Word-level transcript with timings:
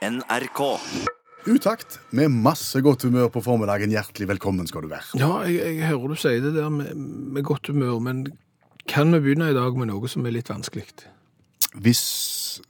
NRK. 0.00 0.60
Utakt 1.44 1.98
med 2.16 2.32
masse 2.32 2.80
godt 2.80 3.02
humør 3.04 3.28
på 3.32 3.42
formiddagen. 3.44 3.92
Hjertelig 3.92 4.30
velkommen 4.30 4.68
skal 4.68 4.86
du 4.86 4.88
være. 4.88 5.18
Ja, 5.20 5.42
jeg, 5.44 5.74
jeg 5.76 5.90
hører 5.90 6.14
du 6.14 6.20
sier 6.20 6.40
det 6.40 6.54
der 6.56 6.70
med, 6.72 6.94
med 6.96 7.44
godt 7.44 7.68
humør, 7.68 7.98
men 8.00 8.22
kan 8.88 9.12
vi 9.12 9.20
begynne 9.20 9.50
i 9.52 9.56
dag 9.56 9.76
med 9.76 9.90
noe 9.90 10.08
som 10.08 10.24
er 10.24 10.32
litt 10.38 10.48
vanskelig? 10.48 10.86
Hvis 11.84 12.00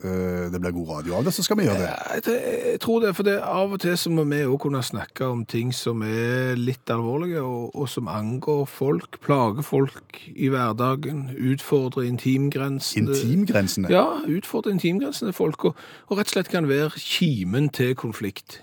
det 0.01 0.61
blir 0.61 0.75
god 0.77 0.89
radio 0.89 1.17
av 1.19 1.27
det, 1.27 1.33
så 1.35 1.45
skal 1.45 1.59
vi 1.61 1.67
gjøre 1.67 1.83
det. 1.83 1.91
Jeg, 1.91 2.41
jeg 2.73 2.81
tror 2.81 3.03
det, 3.05 3.13
for 3.17 3.27
det 3.27 3.37
av 3.45 3.75
og 3.75 3.81
til 3.83 3.97
så 3.99 4.13
må 4.13 4.25
vi 4.31 4.41
òg 4.47 4.57
kunne 4.63 4.83
snakke 4.85 5.27
om 5.27 5.45
ting 5.49 5.75
som 5.77 6.05
er 6.07 6.57
litt 6.61 6.91
alvorlige, 6.93 7.43
og, 7.43 7.75
og 7.75 7.91
som 7.91 8.09
angår 8.11 8.65
folk, 8.71 9.21
plager 9.25 9.67
folk 9.67 10.23
i 10.33 10.49
hverdagen, 10.53 11.29
utfordrer 11.37 12.09
intimgrensene. 12.09 13.13
Intimgrensene. 13.13 13.93
Ja, 13.93 14.07
utfordrer 14.29 14.77
intimgrensene 14.77 15.35
folk, 15.37 15.71
og, 15.71 15.87
og 16.09 16.19
rett 16.21 16.33
og 16.33 16.39
slett 16.39 16.53
kan 16.53 16.69
være 16.71 16.97
kimen 16.97 17.71
til 17.75 17.95
konflikt. 17.99 18.61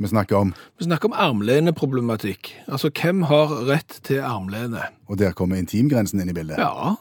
Vi 0.00 0.08
snakker 0.08 0.36
om, 0.36 0.54
Vi 0.78 0.84
snakker 0.84 1.10
om 1.10 1.12
armleneproblematikk. 1.12 2.54
Altså, 2.72 2.88
hvem 2.88 3.22
har 3.28 3.52
rett 3.68 4.00
til 4.02 4.22
armlene? 4.24 4.88
og 5.10 5.18
der 5.18 5.32
kommer 5.32 5.58
intimgrensen 5.60 6.20
inn 6.22 6.30
i 6.30 6.32
bildet. 6.32 6.56
Ja. 6.58 6.94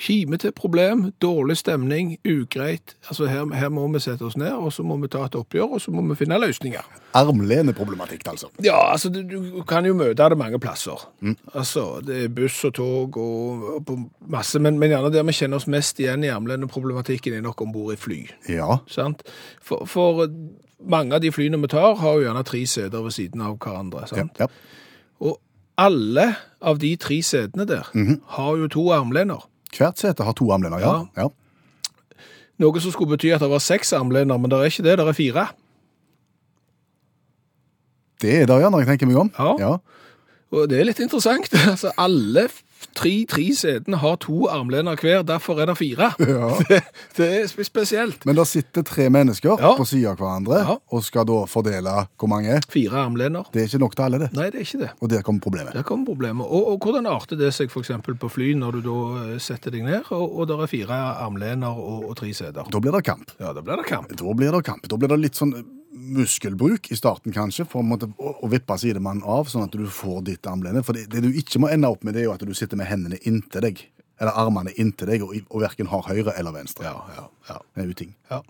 Kime 0.00 0.38
til 0.40 0.52
problem, 0.56 1.12
dårlig 1.20 1.58
stemning, 1.60 2.14
ugreit. 2.24 2.94
Altså 3.08 3.26
her, 3.28 3.54
her 3.54 3.68
må 3.68 3.84
vi 3.92 4.00
sette 4.00 4.24
oss 4.24 4.36
ned, 4.40 4.52
og 4.52 4.72
så 4.72 4.82
må 4.86 4.96
vi 5.02 5.10
ta 5.12 5.26
et 5.26 5.36
oppgjør, 5.36 5.74
og 5.76 5.82
så 5.84 5.92
må 5.92 6.00
vi 6.08 6.16
finne 6.16 6.38
løsninger. 6.40 6.86
Armleneproblematikk, 7.20 8.24
altså. 8.30 8.48
Ja, 8.64 8.78
altså 8.92 9.10
du, 9.12 9.20
du 9.28 9.60
kan 9.68 9.84
jo 9.84 9.92
møte 9.98 10.28
det 10.32 10.38
mange 10.40 10.60
plasser. 10.62 11.04
Altså, 11.52 12.00
det 12.06 12.24
er 12.24 12.32
buss 12.32 12.62
og 12.64 12.74
tog 12.78 13.20
og, 13.20 13.66
og 13.74 13.84
på 13.86 13.98
masse, 14.32 14.58
men, 14.58 14.78
men 14.80 14.94
gjerne 14.94 15.12
der 15.12 15.26
vi 15.28 15.36
kjenner 15.36 15.60
oss 15.60 15.68
mest 15.68 16.00
igjen 16.00 16.24
i 16.24 16.32
armleneproblematikken 16.32 17.36
er 17.36 17.44
nok 17.44 17.60
ombord 17.66 17.92
i 17.92 18.00
fly. 18.00 18.22
Ja. 18.48 18.80
Sant? 18.88 19.26
For, 19.60 19.84
for 19.84 20.24
mange 20.80 21.14
av 21.14 21.20
de 21.20 21.32
flyene 21.34 21.60
vi 21.60 21.74
tar, 21.76 21.92
har 22.00 22.16
jo 22.16 22.24
gjerne 22.24 22.46
tre 22.48 22.64
seter 22.64 23.04
ved 23.04 23.16
siden 23.18 23.44
av 23.44 23.60
hverandre. 23.60 24.08
Sant? 24.08 24.40
ja. 24.40 24.48
Og 25.20 25.36
alle 25.80 26.30
av 26.64 26.80
de 26.80 26.94
tre 27.00 27.20
setene 27.24 27.68
der 27.68 27.92
har 28.36 28.56
jo 28.56 28.68
to 28.72 28.88
armlener. 28.96 29.44
Hvert 29.76 30.00
sete 30.02 30.26
har 30.26 30.34
to 30.36 30.48
armlener, 30.52 30.82
ja. 30.82 30.94
ja. 31.16 31.28
Noe 32.60 32.82
som 32.82 32.92
skulle 32.92 33.14
bety 33.14 33.30
at 33.32 33.42
det 33.42 33.50
var 33.50 33.62
seks 33.64 33.94
armlener, 33.96 34.36
men 34.36 34.50
det 34.52 34.58
er 34.58 34.72
ikke 34.72 34.84
det, 34.84 34.96
det 35.00 35.06
er 35.06 35.16
fire. 35.16 35.46
Det 38.20 38.34
er 38.42 38.50
det, 38.50 38.58
ja, 38.60 38.68
når 38.68 38.82
jeg 38.82 38.90
tenker 38.92 39.08
meg 39.08 39.20
om. 39.22 39.30
Ja. 39.38 39.54
ja. 39.60 39.72
Og 40.50 40.66
det 40.68 40.80
er 40.80 40.90
litt 40.90 41.00
interessant. 41.02 41.48
Altså, 41.72 41.94
alle 41.96 42.48
tre, 42.94 43.12
tre 43.28 43.44
setene 43.56 43.96
har 44.02 44.16
to 44.22 44.46
armlener 44.50 44.96
hver, 45.00 45.22
derfor 45.26 45.60
er 45.62 45.66
det 45.70 45.76
fire. 45.78 46.10
Ja. 46.30 46.50
Det, 46.68 46.80
det 47.16 47.28
er 47.40 47.46
spesielt. 47.64 48.24
Men 48.26 48.36
der 48.38 48.44
sitter 48.48 48.82
tre 48.86 49.08
mennesker 49.10 49.56
Ja. 49.60 49.74
på 49.76 49.84
siden 49.88 50.10
av 50.12 50.16
hverandre, 50.20 50.58
Ja. 50.66 50.76
og 50.90 51.04
skal 51.04 51.26
da 51.26 51.40
fordele 51.50 51.94
hvor 52.18 52.28
mange. 52.30 52.60
Fire 52.70 53.04
armlener. 53.06 53.44
Det 53.52 53.62
er 53.62 53.68
ikke 53.70 53.80
nok 53.82 53.96
til 53.96 54.02
alle, 54.06 54.18
det. 54.24 54.30
Nei, 54.36 54.50
det 54.50 54.60
er 54.62 54.66
ikke 54.68 54.82
det. 54.84 54.90
Og 55.00 55.10
der 55.10 55.22
kommer 55.26 55.40
problemet. 55.40 55.72
Der 55.74 55.82
kommer 55.82 56.06
problemet. 56.06 56.46
Og, 56.46 56.68
og 56.74 56.78
hvordan 56.84 57.06
arter 57.10 57.36
det 57.40 57.52
seg 57.56 57.70
eksempel 57.80 58.14
på 58.20 58.28
fly 58.30 58.52
når 58.58 58.78
du 58.78 58.80
da 58.86 58.98
eh, 59.24 59.38
setter 59.42 59.70
deg 59.74 59.84
ned, 59.88 60.10
og, 60.10 60.26
og 60.40 60.48
der 60.50 60.62
er 60.62 60.70
fire 60.70 61.00
armlener 61.26 61.74
og, 61.76 62.08
og 62.10 62.16
tre 62.20 62.32
seter? 62.34 62.64
Da 62.70 62.80
blir 62.80 62.92
det 62.96 63.04
kamp. 63.08 63.30
Ja, 63.40 63.52
da 63.56 63.60
blir 63.64 63.76
det 63.80 63.86
kamp. 63.90 64.12
Da 64.16 64.34
blir 64.36 64.52
det 64.54 64.64
kamp. 64.66 64.86
Da 64.90 64.96
blir 65.00 65.08
det 65.14 65.20
litt 65.24 65.38
sånn 65.40 65.54
muskelbruk 66.00 66.90
i 66.90 66.98
starten, 66.98 67.34
kanskje, 67.34 67.66
for 67.68 67.84
å, 67.84 68.32
å, 68.40 68.50
vippe 68.50 68.76
sidemannen 68.80 69.24
av, 69.26 69.50
sånn 69.50 69.66
at 69.66 69.76
du 69.76 69.86
får 69.90 70.24
ditt 70.28 70.48
armlene. 70.50 70.82
For 70.86 70.96
det, 70.96 71.08
det 71.12 71.24
du 71.24 71.30
ikke 71.30 71.62
må 71.62 71.70
ende 71.72 71.90
opp 71.90 72.04
med, 72.06 72.16
det 72.16 72.24
er 72.24 72.30
jo 72.30 72.36
at 72.36 72.46
du 72.46 72.54
sitter 72.56 72.80
med 72.80 72.90
hendene 72.90 73.20
inntil 73.28 73.66
deg, 73.66 73.84
eller 74.20 74.36
armene 74.40 74.74
inntil 74.80 75.12
deg, 75.12 75.24
og, 75.26 75.36
og 75.48 75.64
verken 75.64 75.90
har 75.92 76.08
høyre 76.08 76.34
eller 76.36 76.56
venstre. 76.56 76.88
Ja, 76.88 77.04
ja, 77.16 77.28
ja. 77.52 77.60
Det 77.76 77.84
er 77.84 77.94
uting. 77.94 78.16
ja. 78.32 78.42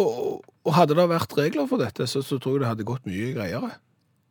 Og, 0.00 0.42
og, 0.64 0.74
hadde 0.76 0.96
det 0.96 1.06
vært 1.10 1.34
regler 1.36 1.66
for 1.68 1.82
dette, 1.82 2.06
så, 2.08 2.22
så 2.24 2.38
tror 2.40 2.56
jeg 2.56 2.64
det 2.64 2.70
hadde 2.70 2.88
gått 2.88 3.08
mye 3.08 3.32
greiere. 3.36 3.74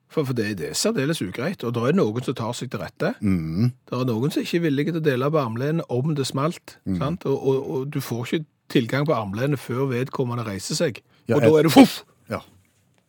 For, 0.10 0.26
for 0.26 0.34
det, 0.34 0.56
det 0.58 0.72
er 0.72 0.78
særdeles 0.78 1.22
ugreit, 1.22 1.62
og 1.68 1.76
det 1.76 1.84
er 1.86 1.98
noen 2.00 2.26
som 2.26 2.38
tar 2.38 2.56
seg 2.58 2.72
til 2.74 2.82
rette. 2.82 3.12
Mm. 3.22 3.70
Det 3.86 3.98
er 3.98 4.08
noen 4.10 4.34
som 4.34 4.42
ikke 4.42 4.58
er 4.58 4.64
villige 4.66 4.96
til 4.96 5.02
å 5.04 5.06
dele 5.06 5.30
på 5.30 5.42
armlenet 5.42 5.94
om 5.94 6.16
det 6.18 6.26
smalt, 6.26 6.80
sant? 6.98 7.28
Og, 7.30 7.38
og, 7.38 7.70
og 7.76 7.92
du 7.94 8.00
får 8.02 8.26
ikke 8.26 8.48
tilgang 8.74 9.06
på 9.06 9.14
armlenet 9.18 9.62
før 9.62 9.90
vedkommende 9.92 10.48
reiser 10.48 10.78
seg. 10.80 11.04
Ja, 11.30 11.38
og 11.38 11.46
da 11.46 11.52
er 11.60 11.68
det 11.70 11.76
voff! 11.76 12.00
Ja. 12.32 12.42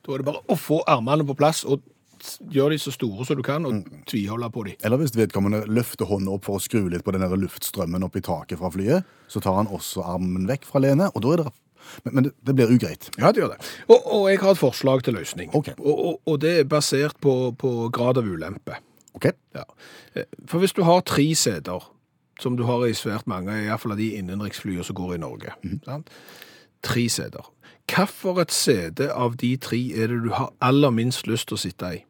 Da 0.06 0.12
er 0.14 0.22
det 0.22 0.28
bare 0.28 0.42
å 0.48 0.56
få 0.58 0.82
armene 0.88 1.24
på 1.28 1.36
plass 1.38 1.64
og 1.64 1.82
gjøre 2.52 2.74
de 2.74 2.78
så 2.82 2.92
store 2.92 3.24
som 3.24 3.38
du 3.38 3.42
kan, 3.44 3.64
og 3.64 3.86
tviholde 4.10 4.50
på 4.52 4.66
de. 4.66 4.74
Eller 4.84 5.00
hvis 5.00 5.14
vedkommende 5.16 5.62
løfter 5.72 6.08
hånda 6.08 6.34
opp 6.36 6.44
for 6.50 6.58
å 6.58 6.60
skru 6.60 6.82
litt 6.92 7.04
på 7.06 7.14
den 7.16 7.24
der 7.24 7.32
luftstrømmen 7.40 8.04
opp 8.04 8.18
i 8.20 8.22
taket 8.24 8.60
fra 8.60 8.68
flyet, 8.74 9.08
så 9.32 9.40
tar 9.40 9.56
han 9.56 9.70
også 9.72 10.04
armen 10.04 10.44
vekk 10.50 10.66
fra 10.68 10.82
lenet, 10.84 11.14
og 11.16 11.24
da 11.24 11.32
er 11.36 11.44
det 11.44 11.52
Men, 12.04 12.12
men 12.14 12.24
det, 12.26 12.30
det 12.44 12.54
blir 12.54 12.70
ugreit. 12.76 13.06
Ja, 13.18 13.30
det 13.32 13.40
gjør 13.40 13.54
det. 13.54 13.64
Og, 13.88 14.04
og 14.04 14.26
jeg 14.28 14.38
har 14.42 14.52
et 14.52 14.60
forslag 14.60 15.00
til 15.02 15.14
løsning. 15.16 15.48
Okay. 15.56 15.72
Og, 15.80 16.02
og, 16.10 16.18
og 16.28 16.36
det 16.42 16.52
er 16.60 16.66
basert 16.68 17.16
på, 17.24 17.32
på 17.58 17.70
grad 17.90 18.20
av 18.20 18.28
ulempe. 18.28 18.76
OK? 19.16 19.30
Ja. 19.56 19.64
Eh, 20.14 20.28
For 20.46 20.60
hvis 20.62 20.76
du 20.76 20.82
har 20.86 21.00
tre 21.08 21.24
seter, 21.34 21.86
som 22.38 22.58
du 22.60 22.62
har 22.68 22.84
i 22.86 22.92
svært 22.94 23.26
mange, 23.26 23.56
i 23.64 23.66
hvert 23.72 23.80
fall 23.80 23.96
av 23.96 23.98
de 23.98 24.10
innenriksflyene 24.20 24.84
som 24.86 24.98
går 25.00 25.16
i 25.16 25.22
Norge, 25.24 25.56
sant? 25.88 26.12
tre 26.84 27.06
seter. 27.12 27.48
Hvilket 27.90 28.52
sete 28.54 29.10
av 29.12 29.36
de 29.36 29.56
tre 29.56 29.80
er 29.92 30.12
det 30.12 30.20
du 30.24 30.30
har 30.34 30.52
aller 30.62 30.92
minst 30.94 31.26
lyst 31.26 31.48
til 31.50 31.58
å 31.58 31.60
sitte 31.60 31.94
i? 31.96 32.04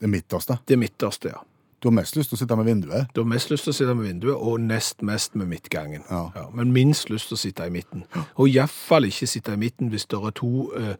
Det 0.00 0.08
midterste. 0.08 0.58
Det 0.68 0.78
midterste, 0.80 1.32
ja. 1.34 1.40
Du 1.80 1.88
har 1.88 1.94
mest 1.96 2.16
lyst 2.16 2.28
til 2.28 2.36
å 2.36 2.40
sitte 2.42 2.56
med 2.60 2.66
vinduet. 2.68 3.08
Du 3.16 3.22
har 3.22 3.28
mest 3.28 3.48
lyst 3.50 3.64
til 3.64 3.72
å 3.72 3.76
sitte 3.76 3.94
med 3.96 4.04
vinduet, 4.04 4.36
og 4.36 4.60
nest 4.60 5.00
mest 5.02 5.34
med 5.34 5.48
midtgangen. 5.48 6.02
Ja. 6.10 6.48
men 6.52 6.72
minst 6.72 7.08
lyst 7.08 7.30
til 7.30 7.38
å 7.38 7.40
sitte 7.40 7.66
i 7.66 7.72
midten. 7.72 8.04
Og 8.36 8.50
iallfall 8.52 9.08
ikke 9.08 9.26
sitte 9.26 9.56
i 9.56 9.60
midten 9.60 9.88
hvis 9.88 10.04
det 10.10 10.20
er 10.20 10.34
to 10.36 10.68
eh, 10.76 10.96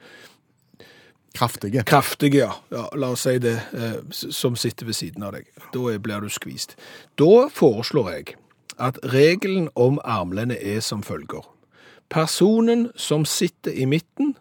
Kraftige. 1.36 1.84
kraftige, 1.86 2.38
ja. 2.38 2.52
ja, 2.72 2.88
la 2.96 3.12
oss 3.14 3.22
si 3.22 3.36
det, 3.38 3.54
eh, 3.72 4.00
som 4.10 4.56
sitter 4.56 4.88
ved 4.88 4.96
siden 4.98 5.22
av 5.22 5.36
deg. 5.36 5.46
Da 5.72 5.98
blir 5.98 6.24
du 6.24 6.32
skvist. 6.32 6.74
Da 7.20 7.46
foreslår 7.54 8.10
jeg 8.10 8.34
at 8.80 8.98
regelen 9.12 9.68
om 9.76 10.00
armlene 10.04 10.56
er 10.56 10.80
som 10.80 11.04
følger. 11.06 11.44
Personen 12.10 12.88
som 12.96 13.24
sitter 13.24 13.72
i 13.72 13.84
midten, 13.84 14.36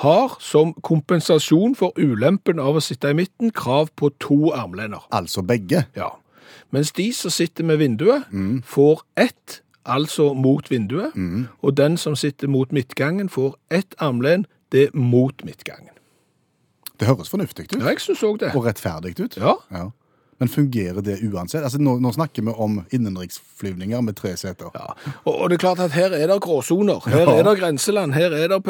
har 0.00 0.36
som 0.40 0.74
kompensasjon 0.86 1.74
for 1.76 1.92
ulempen 1.98 2.60
av 2.62 2.78
å 2.78 2.80
sitte 2.80 3.10
i 3.10 3.16
midten 3.18 3.50
krav 3.50 3.90
på 3.96 4.12
to 4.22 4.52
armlener. 4.54 5.02
Altså 5.12 5.42
begge. 5.42 5.84
Ja. 5.96 6.12
Mens 6.70 6.92
de 6.92 7.12
som 7.12 7.30
sitter 7.30 7.64
med 7.66 7.80
vinduet, 7.82 8.28
får 8.64 9.02
ett, 9.16 9.62
altså 9.84 10.32
mot 10.34 10.70
vinduet, 10.70 11.16
og 11.62 11.76
den 11.76 11.96
som 11.96 12.16
sitter 12.16 12.48
mot 12.48 12.72
midtgangen, 12.72 13.28
får 13.28 13.56
ett 13.70 13.94
armlen, 13.98 14.46
det 14.72 14.82
er 14.88 14.94
mot 14.94 15.44
midtgangen. 15.44 15.90
Det 17.00 17.08
høres 17.08 17.30
fornuftig 17.32 17.64
ut. 17.64 17.80
Ja, 17.80 17.88
jeg 17.88 18.00
synes 18.00 18.22
også 18.22 18.36
det. 18.44 18.54
Og 18.54 18.66
rettferdig 18.66 19.16
ut. 19.20 19.36
Ja. 19.36 19.56
Ja. 19.72 19.88
Men 20.40 20.48
fungerer 20.48 21.02
det 21.04 21.18
uansett? 21.22 21.62
Altså, 21.62 21.78
nå, 21.78 21.98
nå 22.00 22.12
snakker 22.16 22.42
vi 22.46 22.54
om 22.56 22.78
innenriksflyvninger 22.96 24.00
med 24.00 24.16
tre 24.16 24.32
seter. 24.40 24.70
Ja, 24.74 24.94
og, 25.24 25.34
og 25.34 25.50
det 25.52 25.58
er 25.58 25.64
klart 25.66 25.82
at 25.84 25.92
her 25.92 26.14
er 26.16 26.26
det 26.32 26.40
gråsoner, 26.42 27.00
her 27.06 27.26
Ja. 27.26 27.34
er 27.38 27.44
det 27.44 27.58
grenseland, 27.60 28.14
her 28.16 28.32
er 28.32 28.48
det 28.48 28.60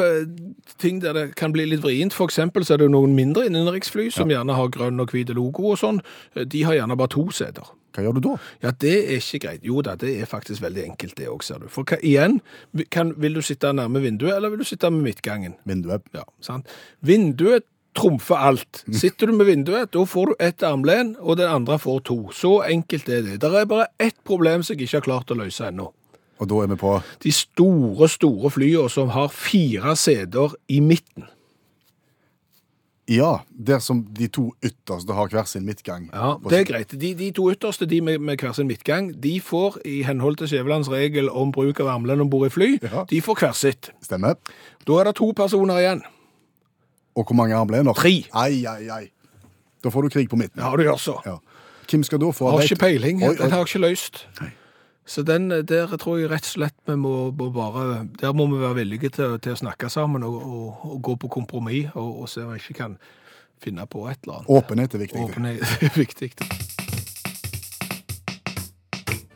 ting 0.83 0.99
der 1.01 1.13
det 1.15 1.35
kan 1.39 1.53
bli 1.55 1.65
litt 1.65 1.81
vrient. 1.83 2.13
For 2.13 2.27
eksempel 2.27 2.65
så 2.67 2.75
er 2.75 2.83
det 2.83 2.91
noen 2.91 3.15
mindre 3.15 3.45
innenriksfly 3.47 4.09
som 4.11 4.29
gjerne 4.29 4.53
har 4.57 4.67
grønn 4.73 4.99
og 4.99 5.11
hvit 5.15 5.31
logo 5.35 5.71
og 5.71 5.79
sånn. 5.79 6.01
De 6.35 6.63
har 6.67 6.75
gjerne 6.75 6.97
bare 6.99 7.15
to 7.15 7.29
seter. 7.31 7.71
Hva 7.91 8.03
gjør 8.05 8.13
du 8.15 8.21
da? 8.23 8.33
Ja, 8.63 8.69
det 8.71 8.93
er 9.11 9.17
ikke 9.19 9.39
greit. 9.43 9.63
Jo 9.67 9.81
da, 9.83 9.97
det 9.99 10.13
er 10.21 10.29
faktisk 10.29 10.61
veldig 10.63 10.85
enkelt 10.93 11.15
det 11.19 11.27
også, 11.27 11.53
ser 11.53 11.59
du. 11.59 11.67
For 11.71 11.83
hva, 11.83 11.97
igjen, 12.07 12.37
kan, 12.89 13.11
vil 13.19 13.35
du 13.35 13.41
sitte 13.43 13.71
nærme 13.75 13.99
vinduet, 14.03 14.35
eller 14.37 14.53
vil 14.53 14.63
du 14.63 14.67
sitte 14.67 14.87
med 14.91 15.03
midtgangen? 15.09 15.57
Vinduet. 15.67 16.05
Ja, 16.15 16.23
sant? 16.39 16.71
Vinduet 17.03 17.65
trumfer 17.97 18.35
alt. 18.39 18.83
Sitter 18.95 19.27
du 19.27 19.33
med 19.35 19.45
vinduet, 19.49 19.91
da 19.91 20.05
får 20.07 20.31
du 20.31 20.35
ett 20.39 20.63
armlen, 20.63 21.15
og 21.19 21.37
den 21.37 21.49
andre 21.51 21.77
får 21.79 21.99
to. 22.07 22.19
Så 22.31 22.61
enkelt 22.63 23.09
er 23.09 23.21
det. 23.25 23.39
Det 23.43 23.51
er 23.51 23.65
bare 23.67 23.87
ett 23.99 24.17
problem 24.27 24.63
som 24.63 24.75
jeg 24.77 24.87
ikke 24.87 24.97
har 25.01 25.07
klart 25.09 25.31
å 25.35 25.39
løse 25.41 25.67
ennå. 25.67 25.89
Og 26.41 26.47
da 26.49 26.63
er 26.63 26.71
vi 26.71 26.75
på 26.81 26.95
De 27.21 27.31
store, 27.35 28.07
store 28.09 28.49
flyene 28.49 28.89
som 28.89 29.11
har 29.13 29.27
fire 29.29 29.93
seter 29.99 30.55
i 30.73 30.79
midten. 30.81 31.27
Ja, 33.11 33.41
der 33.51 33.79
som 33.83 34.05
de 34.15 34.27
to 34.31 34.53
ytterste 34.63 35.13
har 35.13 35.27
hver 35.33 35.43
sin 35.49 35.65
midtgang. 35.67 36.05
Ja, 36.13 36.37
Det 36.49 36.59
er 36.61 36.63
greit. 36.69 36.93
De, 37.01 37.13
de 37.17 37.31
to 37.35 37.49
ytterste, 37.51 37.85
de 37.89 37.99
med, 38.01 38.19
med 38.23 38.39
hver 38.39 38.53
sin 38.55 38.67
midtgang, 38.69 39.11
de 39.23 39.33
får 39.43 39.81
i 39.85 40.01
henhold 40.07 40.37
til 40.39 40.47
Skjævelands 40.47 40.87
regel 40.89 41.27
om 41.29 41.51
bruk 41.51 41.79
av 41.83 41.87
armlen 41.97 42.21
om 42.23 42.29
bord 42.29 42.47
i 42.47 42.53
fly, 42.53 42.69
Ja. 42.81 43.03
de 43.09 43.19
får 43.21 43.35
hver 43.41 43.51
sitt. 43.57 43.89
Stemmer. 44.01 44.37
Da 44.87 44.93
er 45.01 45.03
det 45.09 45.15
to 45.19 45.31
personer 45.35 45.81
igjen. 45.81 46.01
Og 47.15 47.25
hvor 47.27 47.35
mange 47.35 47.55
armlener? 47.55 47.93
Tre. 47.97 48.13
Ai, 48.33 48.63
ai, 48.65 48.87
ai. 48.89 49.05
Da 49.83 49.89
får 49.89 50.07
du 50.07 50.09
krig 50.13 50.29
på 50.29 50.37
midten. 50.39 50.61
Ja, 50.61 50.71
du 50.77 50.83
gjør 50.85 50.99
så. 51.01 51.17
Ja. 51.25 51.37
Hvem 51.91 52.03
skal 52.07 52.21
da 52.21 52.31
få 52.31 52.51
Har 52.53 52.63
ikke 52.63 52.79
peiling. 52.85 53.23
Oi, 53.23 53.33
oi. 53.33 53.37
Den 53.39 53.51
har 53.51 53.63
jeg 53.65 53.71
ikke 53.73 53.85
løst. 53.87 54.25
Nei. 54.39 54.51
Så 55.05 55.23
den, 55.27 55.49
der 55.49 55.97
tror 55.99 56.19
jeg 56.21 56.29
rett 56.31 56.45
og 56.45 56.51
slett 56.53 56.75
vi 56.87 56.95
må, 56.95 57.31
må 57.35 57.49
bare 57.51 58.05
Der 58.21 58.35
må 58.37 58.45
vi 58.51 58.59
være 58.61 58.77
villige 58.77 59.09
til, 59.09 59.33
til 59.41 59.55
å 59.55 59.59
snakke 59.59 59.89
sammen 59.89 60.23
og, 60.23 60.37
og, 60.45 60.85
og 60.85 61.01
gå 61.03 61.15
på 61.23 61.27
kompromiss 61.27 61.89
og, 61.97 62.21
og 62.21 62.29
se 62.29 62.45
om 62.45 62.53
vi 62.53 62.61
ikke 62.61 62.77
kan 62.77 62.95
finne 63.61 63.85
på 63.89 64.05
et 64.09 64.21
eller 64.23 64.39
annet. 64.39 64.53
Åpenhet 64.61 64.95
er 64.95 65.03
viktig. 65.03 65.25
Åpenhet 65.25 65.65
er 65.81 65.97
viktig. 66.03 66.31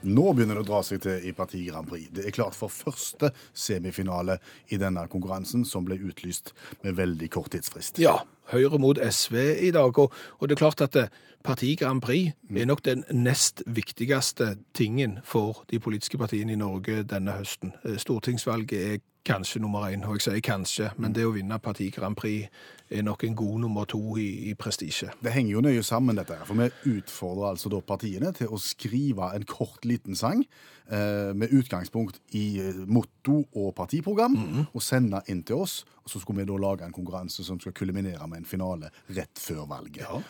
Nå 0.05 0.31
begynner 0.33 0.59
det 0.59 0.65
å 0.65 0.69
dra 0.69 0.83
seg 0.85 1.01
til 1.05 1.25
i 1.25 1.33
Parti 1.35 1.63
Grand 1.65 1.89
Prix. 1.89 2.07
Det 2.13 2.27
er 2.27 2.35
klart 2.35 2.57
for 2.57 2.73
første 2.73 3.31
semifinale 3.57 4.37
i 4.69 4.79
denne 4.81 5.07
konkurransen, 5.11 5.65
som 5.65 5.85
ble 5.87 5.97
utlyst 5.97 6.53
med 6.85 6.97
veldig 6.99 7.29
kort 7.33 7.53
tidsfrist. 7.55 8.01
Ja, 8.03 8.19
Høyre 8.51 8.77
mot 8.77 8.99
SV 9.01 9.35
i 9.65 9.71
dag. 9.73 9.97
Og, 9.97 10.13
og 10.37 10.47
det 10.47 10.53
er 10.53 10.59
klart 10.61 10.83
at 10.85 10.93
det, 10.93 11.07
Parti 11.45 11.75
Grand 11.77 12.01
Prix 12.01 12.33
er 12.57 12.65
nok 12.65 12.83
den 12.85 13.03
nest 13.13 13.63
viktigste 13.65 14.55
tingen 14.73 15.19
for 15.25 15.63
de 15.69 15.79
politiske 15.79 16.17
partiene 16.17 16.53
i 16.53 16.59
Norge 16.59 17.03
denne 17.05 17.35
høsten. 17.37 17.73
Eh, 17.85 17.99
Stortingsvalget 18.01 18.81
er 18.81 19.03
kanskje 19.25 19.59
nummer 19.61 19.87
én, 19.89 20.03
og 20.05 20.17
jeg 20.17 20.27
sier 20.27 20.41
kanskje, 20.45 20.89
men 21.01 21.13
det 21.15 21.25
å 21.25 21.33
vinne 21.33 21.57
Parti 21.63 21.89
Grand 21.93 22.17
Prix 22.17 22.45
er 22.93 23.01
nok 23.05 23.23
en 23.25 23.35
god 23.37 23.61
nummer 23.63 23.87
to 23.89 23.99
i, 24.21 24.51
i 24.51 24.53
prestisje. 24.57 25.09
Det 25.23 25.33
henger 25.33 25.55
jo 25.55 25.63
nøye 25.65 25.83
sammen, 25.85 26.17
dette 26.19 26.37
her, 26.37 26.45
for 26.45 26.59
vi 26.59 26.97
utfordrer 26.99 27.49
altså 27.49 27.71
da 27.73 27.81
partiene 27.81 28.31
til 28.37 28.53
å 28.53 28.59
skrive 28.61 29.31
en 29.35 29.47
kort, 29.49 29.81
liten 29.85 30.17
sang 30.17 30.43
eh, 30.45 31.31
med 31.33 31.53
utgangspunkt 31.57 32.21
i 32.37 32.45
eh, 32.61 32.83
motto 32.85 33.41
og 33.55 33.73
partiprogram, 33.77 34.37
og 34.71 34.83
sende 34.85 35.23
inn 35.31 35.41
til 35.47 35.65
oss. 35.65 35.79
Og 36.05 36.13
så 36.13 36.21
skulle 36.21 36.43
vi 36.43 36.51
da 36.51 36.59
lage 36.61 36.85
en 36.85 36.93
konkurranse 36.93 37.45
som 37.47 37.57
skal 37.61 37.73
kuliminere 37.73 38.29
med 38.29 38.43
en 38.43 38.49
finale 38.49 38.93
rett 39.09 39.41
før 39.41 39.65
valget. 39.71 40.05
Ja. 40.05 40.21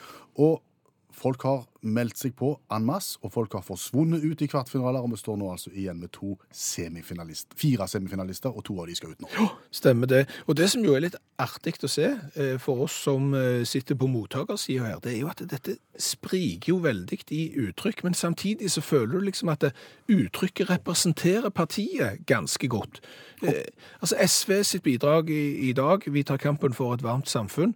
Og 0.45 0.63
folk 1.15 1.45
har 1.47 1.63
meldt 1.85 2.17
seg 2.17 2.33
på 2.37 2.49
en 2.73 2.85
masse, 2.85 3.19
og 3.21 3.31
folk 3.33 3.53
har 3.57 3.63
forsvunnet 3.65 4.23
ut 4.25 4.41
i 4.41 4.47
kvartfinaler, 4.49 5.03
og 5.03 5.13
vi 5.13 5.19
står 5.19 5.37
nå 5.39 5.51
altså 5.53 5.71
igjen 5.73 5.99
med 6.01 6.11
to 6.15 6.33
semifinalister, 6.53 7.57
fire 7.59 7.87
semifinalister, 7.89 8.53
og 8.53 8.65
to 8.65 8.77
av 8.81 8.89
de 8.89 8.95
skal 8.97 9.13
ut 9.13 9.21
nå. 9.23 9.29
Ja, 9.35 9.47
Stemmer 9.75 10.09
det. 10.09 10.23
Og 10.47 10.57
det 10.57 10.69
som 10.73 10.85
jo 10.85 10.95
er 10.97 11.05
litt 11.05 11.17
artig 11.41 11.75
å 11.85 11.91
se 11.91 12.07
eh, 12.09 12.55
for 12.61 12.85
oss 12.87 12.95
som 13.05 13.33
eh, 13.37 13.61
sitter 13.67 13.97
på 13.99 14.09
mottakersida 14.09 14.89
her, 14.89 15.03
det 15.03 15.13
er 15.13 15.21
jo 15.21 15.29
at 15.31 15.43
dette 15.51 15.77
spriker 16.01 16.73
jo 16.73 16.79
veldig 16.83 17.21
i 17.35 17.43
uttrykk, 17.67 18.03
men 18.07 18.17
samtidig 18.17 18.71
så 18.73 18.83
føler 18.83 19.19
du 19.19 19.29
liksom 19.29 19.53
at 19.53 19.69
uttrykket 20.11 20.71
representerer 20.73 21.53
partiet 21.53 22.25
ganske 22.27 22.69
godt. 22.71 23.01
Eh, 23.45 23.69
altså 24.01 24.17
SV 24.25 24.57
sitt 24.63 24.83
bidrag 24.83 25.29
i, 25.29 25.69
i 25.69 25.73
dag, 25.77 26.05
vi 26.07 26.23
tar 26.23 26.41
kampen 26.41 26.73
for 26.73 26.95
et 26.95 27.05
varmt 27.05 27.29
samfunn. 27.29 27.75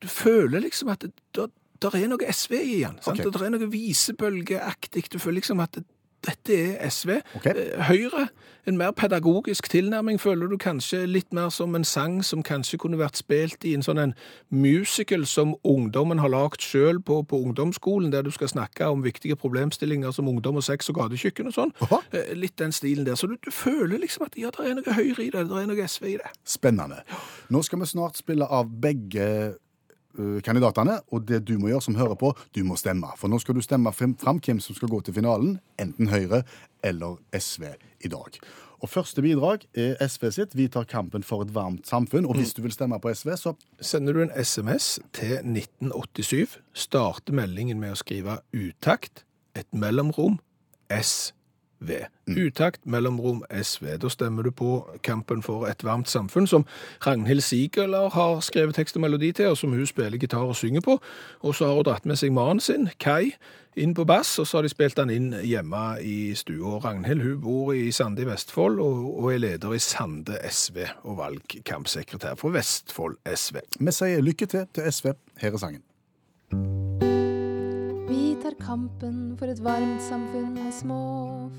Du 0.00 0.08
føler 0.08 0.64
liksom 0.64 0.88
at 0.88 1.04
det, 1.36 1.50
der, 1.82 1.90
der 1.90 2.04
er 2.04 2.12
noe 2.12 2.32
SV 2.32 2.52
i 2.58 2.74
igjen. 2.80 2.98
Okay. 3.00 3.26
Ok. 3.26 3.32
Det 3.38 3.46
er 3.46 3.56
noe 3.56 3.70
visebølgeaktig. 3.72 5.06
Du 5.12 5.18
føler 5.18 5.40
liksom 5.40 5.60
at 5.64 5.80
dette 6.26 6.52
er 6.52 6.90
SV. 6.90 7.10
Ok. 7.38 7.46
Eh, 7.46 7.80
Høyre, 7.88 8.26
en 8.68 8.76
mer 8.76 8.90
pedagogisk 8.92 9.70
tilnærming, 9.72 10.20
føler 10.20 10.50
du 10.50 10.58
kanskje 10.60 11.06
litt 11.08 11.32
mer 11.32 11.48
som 11.48 11.74
en 11.74 11.84
sang 11.84 12.18
som 12.24 12.42
kanskje 12.44 12.76
kunne 12.82 12.98
vært 13.00 13.16
spilt 13.16 13.64
i 13.64 13.72
en 13.74 13.84
sånn 13.84 14.02
en 14.02 14.12
musical 14.52 15.24
som 15.26 15.54
ungdommen 15.64 16.20
har 16.20 16.28
lagd 16.32 16.60
sjøl 16.60 17.00
på, 17.00 17.22
på 17.24 17.40
ungdomsskolen, 17.40 18.12
der 18.12 18.26
du 18.26 18.30
skal 18.30 18.52
snakke 18.52 18.90
om 18.92 19.04
viktige 19.06 19.38
problemstillinger 19.40 20.12
som 20.12 20.28
ungdom 20.28 20.60
og 20.60 20.66
sex 20.66 20.92
og 20.92 21.00
gatekjøkken 21.00 21.48
og 21.48 21.56
sånn. 21.56 21.74
Aha. 21.88 22.02
Eh, 22.12 22.34
Litt 22.36 22.58
den 22.60 22.76
stilen 22.76 23.08
der. 23.08 23.16
Så 23.16 23.30
du, 23.30 23.38
du 23.40 23.50
føler 23.54 23.98
liksom 24.04 24.28
at 24.28 24.36
ja, 24.36 24.52
det 24.52 24.68
er 24.68 24.76
noe 24.76 24.98
Høyre 25.00 25.24
i 25.24 25.32
det, 25.32 25.48
det 25.48 25.64
er 25.64 25.72
noe 25.72 25.88
SV 25.88 26.06
i 26.12 26.18
det. 26.20 26.30
Spennende. 26.44 27.00
Nå 27.48 27.64
skal 27.64 27.80
vi 27.80 27.88
snart 27.94 28.20
spille 28.20 28.44
av 28.44 28.68
begge 28.84 29.56
kandidatene, 30.44 30.98
og 31.10 31.26
det 31.28 31.42
du 31.48 31.56
må 31.60 31.70
gjøre 31.70 31.84
som 31.86 31.98
hører 31.98 32.18
på, 32.18 32.32
du 32.56 32.62
må 32.66 32.78
stemme. 32.80 33.12
For 33.20 33.30
nå 33.30 33.38
skal 33.42 33.56
du 33.58 33.62
stemme 33.64 33.92
fram 33.94 34.40
hvem 34.42 34.60
som 34.62 34.76
skal 34.76 34.90
gå 34.92 35.00
til 35.06 35.16
finalen, 35.16 35.58
enten 35.80 36.10
Høyre 36.10 36.42
eller 36.86 37.20
SV 37.36 37.70
i 38.04 38.10
dag. 38.10 38.40
Og 38.80 38.88
første 38.88 39.22
bidrag 39.22 39.66
er 39.76 39.98
SV 40.08 40.30
sitt. 40.32 40.56
Vi 40.56 40.68
tar 40.72 40.88
kampen 40.88 41.24
for 41.26 41.44
et 41.44 41.52
varmt 41.54 41.88
samfunn. 41.88 42.24
Og 42.24 42.38
hvis 42.38 42.54
du 42.56 42.62
vil 42.64 42.72
stemme 42.72 42.96
på 43.00 43.12
SV, 43.12 43.34
så 43.36 43.54
Sender 43.80 44.16
du 44.16 44.22
en 44.22 44.32
SMS 44.36 44.98
til 45.12 45.36
1987, 45.44 46.56
starter 46.72 47.36
meldingen 47.36 47.80
med 47.80 47.92
å 47.92 48.00
skrive 48.00 48.40
utakt, 48.56 49.24
et 49.58 49.68
mellomrom, 49.74 50.38
SV. 51.80 51.92
Utakt, 52.36 52.86
mellomrom, 52.86 53.44
SV. 53.62 53.98
Da 53.98 54.08
stemmer 54.08 54.42
du 54.42 54.50
på 54.50 54.88
Kampen 55.02 55.42
for 55.42 55.66
et 55.66 55.84
varmt 55.84 56.08
samfunn, 56.08 56.46
som 56.46 56.66
Ragnhild 57.06 57.40
Siegeler 57.40 58.10
har 58.10 58.40
skrevet 58.40 58.74
tekst 58.74 58.96
og 58.96 59.00
melodi 59.00 59.32
til, 59.32 59.46
og 59.46 59.56
som 59.56 59.72
hun 59.72 59.86
spiller 59.86 60.18
gitar 60.18 60.38
og 60.44 60.56
synger 60.56 60.80
på. 60.80 61.00
Og 61.40 61.54
så 61.54 61.66
har 61.66 61.74
hun 61.74 61.84
dratt 61.84 62.06
med 62.06 62.16
seg 62.16 62.32
mannen 62.32 62.60
sin, 62.60 62.88
Kai, 63.00 63.32
inn 63.76 63.94
på 63.94 64.04
bass, 64.04 64.38
og 64.38 64.46
så 64.46 64.58
har 64.58 64.62
de 64.62 64.72
spilt 64.72 64.96
den 64.96 65.10
inn 65.10 65.30
hjemme 65.42 66.00
i 66.02 66.34
stua. 66.34 66.78
Ragnhild 66.84 67.22
hun 67.22 67.40
bor 67.40 67.72
i 67.74 67.90
Sande 67.92 68.22
i 68.22 68.28
Vestfold, 68.28 68.80
og, 68.80 69.06
og 69.24 69.32
er 69.32 69.38
leder 69.38 69.74
i 69.74 69.78
Sande 69.82 70.38
SV 70.50 70.84
og 71.02 71.16
valgkampsekretær 71.22 72.36
for 72.40 72.54
Vestfold 72.54 73.18
SV. 73.34 73.62
vi 73.80 73.96
sier 73.96 74.20
lykke 74.20 74.46
til 74.46 74.68
til 74.74 74.92
SV. 74.92 75.14
Her 75.40 75.52
er 75.52 75.58
sangen. 75.58 76.79
Tar 78.40 78.54
kampen 78.56 79.36
for 79.36 79.50
et 79.52 79.58
varmt 79.60 80.00
samfunn 80.00 80.54
med 80.54 80.72
små 80.72 81.00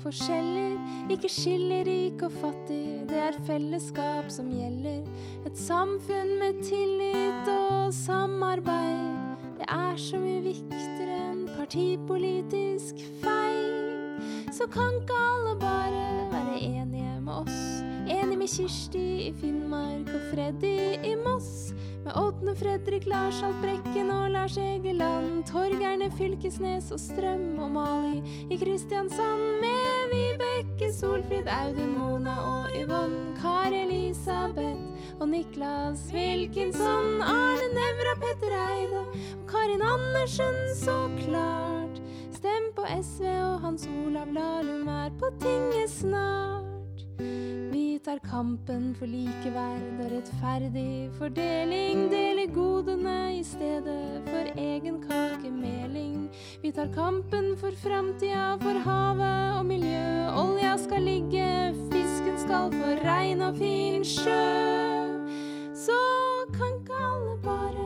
forskjeller. 0.02 0.72
Ikke 1.14 1.28
skiller 1.30 1.84
rik 1.86 2.24
og 2.26 2.34
fattig, 2.40 3.04
det 3.06 3.20
er 3.22 3.38
fellesskap 3.46 4.32
som 4.34 4.48
gjelder. 4.50 5.04
Et 5.46 5.58
samfunn 5.58 6.32
med 6.40 6.58
tillit 6.66 7.52
og 7.54 7.94
samarbeid. 7.94 9.14
Det 9.60 9.70
er 9.70 10.02
så 10.08 10.18
mye 10.18 10.42
viktigere 10.48 11.20
enn 11.28 11.46
partipolitisk 11.54 13.06
feil. 13.22 14.18
Så 14.50 14.66
kan 14.74 14.98
ikke 14.98 15.22
alle 15.30 15.56
bare 15.62 16.04
være 16.34 16.60
enige 16.66 17.16
med 17.22 17.34
oss. 17.44 17.91
Enig 18.10 18.38
med 18.38 18.48
Kirsti 18.50 19.02
i 19.28 19.32
Finnmark 19.40 20.08
og 20.10 20.22
Freddy 20.32 20.76
i 21.06 21.14
Moss. 21.22 21.72
Med 22.04 22.16
Ådne 22.18 22.54
Fredrik, 22.58 23.06
Lars 23.06 23.40
Haltbrekken 23.40 24.10
og 24.10 24.30
Lars 24.30 24.56
Egeland. 24.58 25.44
Torgerne 25.46 26.10
Fylkesnes 26.18 26.90
og 26.90 27.00
Strøm 27.00 27.58
og 27.62 27.70
Mali 27.70 28.22
i 28.50 28.58
Kristiansand. 28.58 29.44
Med 29.62 30.10
Vibeke, 30.12 30.92
Solfrid, 30.92 31.46
Audun, 31.46 31.94
Mona 31.98 32.34
og 32.42 32.74
Yvonne. 32.82 33.36
Kari 33.42 33.84
Elisabeth 33.84 34.82
og 35.20 35.28
Niklas 35.28 36.10
Wilkinson. 36.14 37.22
Arne 37.22 37.70
Nævra, 37.78 38.16
Petter 38.24 38.58
Eide 38.66 38.98
og 38.98 39.46
Karin 39.48 39.82
Andersen, 39.82 40.58
så 40.74 41.10
klart. 41.22 42.02
Stem 42.34 42.66
på 42.76 42.82
SV, 43.02 43.24
og 43.24 43.60
Hans 43.60 43.88
Olav 44.06 44.26
Lahlum 44.32 44.88
er 44.88 45.10
på 45.18 45.26
tinget 45.40 45.90
snart. 45.90 46.71
Tar 48.02 48.18
kampen 48.18 48.96
for 48.98 49.06
likeverd 49.06 50.00
og 50.02 50.08
rettferdig 50.10 51.10
fordeling. 51.14 52.08
Deler 52.10 52.48
godene 52.50 53.36
i 53.36 53.44
stedet 53.46 54.24
for 54.26 54.48
egen 54.58 54.96
kakemeling. 55.04 56.24
Vi 56.64 56.72
tar 56.74 56.90
kampen 56.96 57.52
for 57.60 57.70
framtida, 57.84 58.56
for 58.64 58.82
havet 58.88 59.58
og 59.58 59.66
miljø. 59.66 60.26
Olja 60.34 60.74
skal 60.82 61.06
ligge, 61.06 61.46
fisken 61.92 62.42
skal 62.42 62.74
få 62.74 62.90
rein 63.06 63.46
og 63.46 63.62
fin 63.62 64.02
sjø. 64.02 64.42
Så 65.86 66.00
kan 66.58 66.74
ikke 66.82 66.98
alle 67.06 67.38
bare 67.46 67.81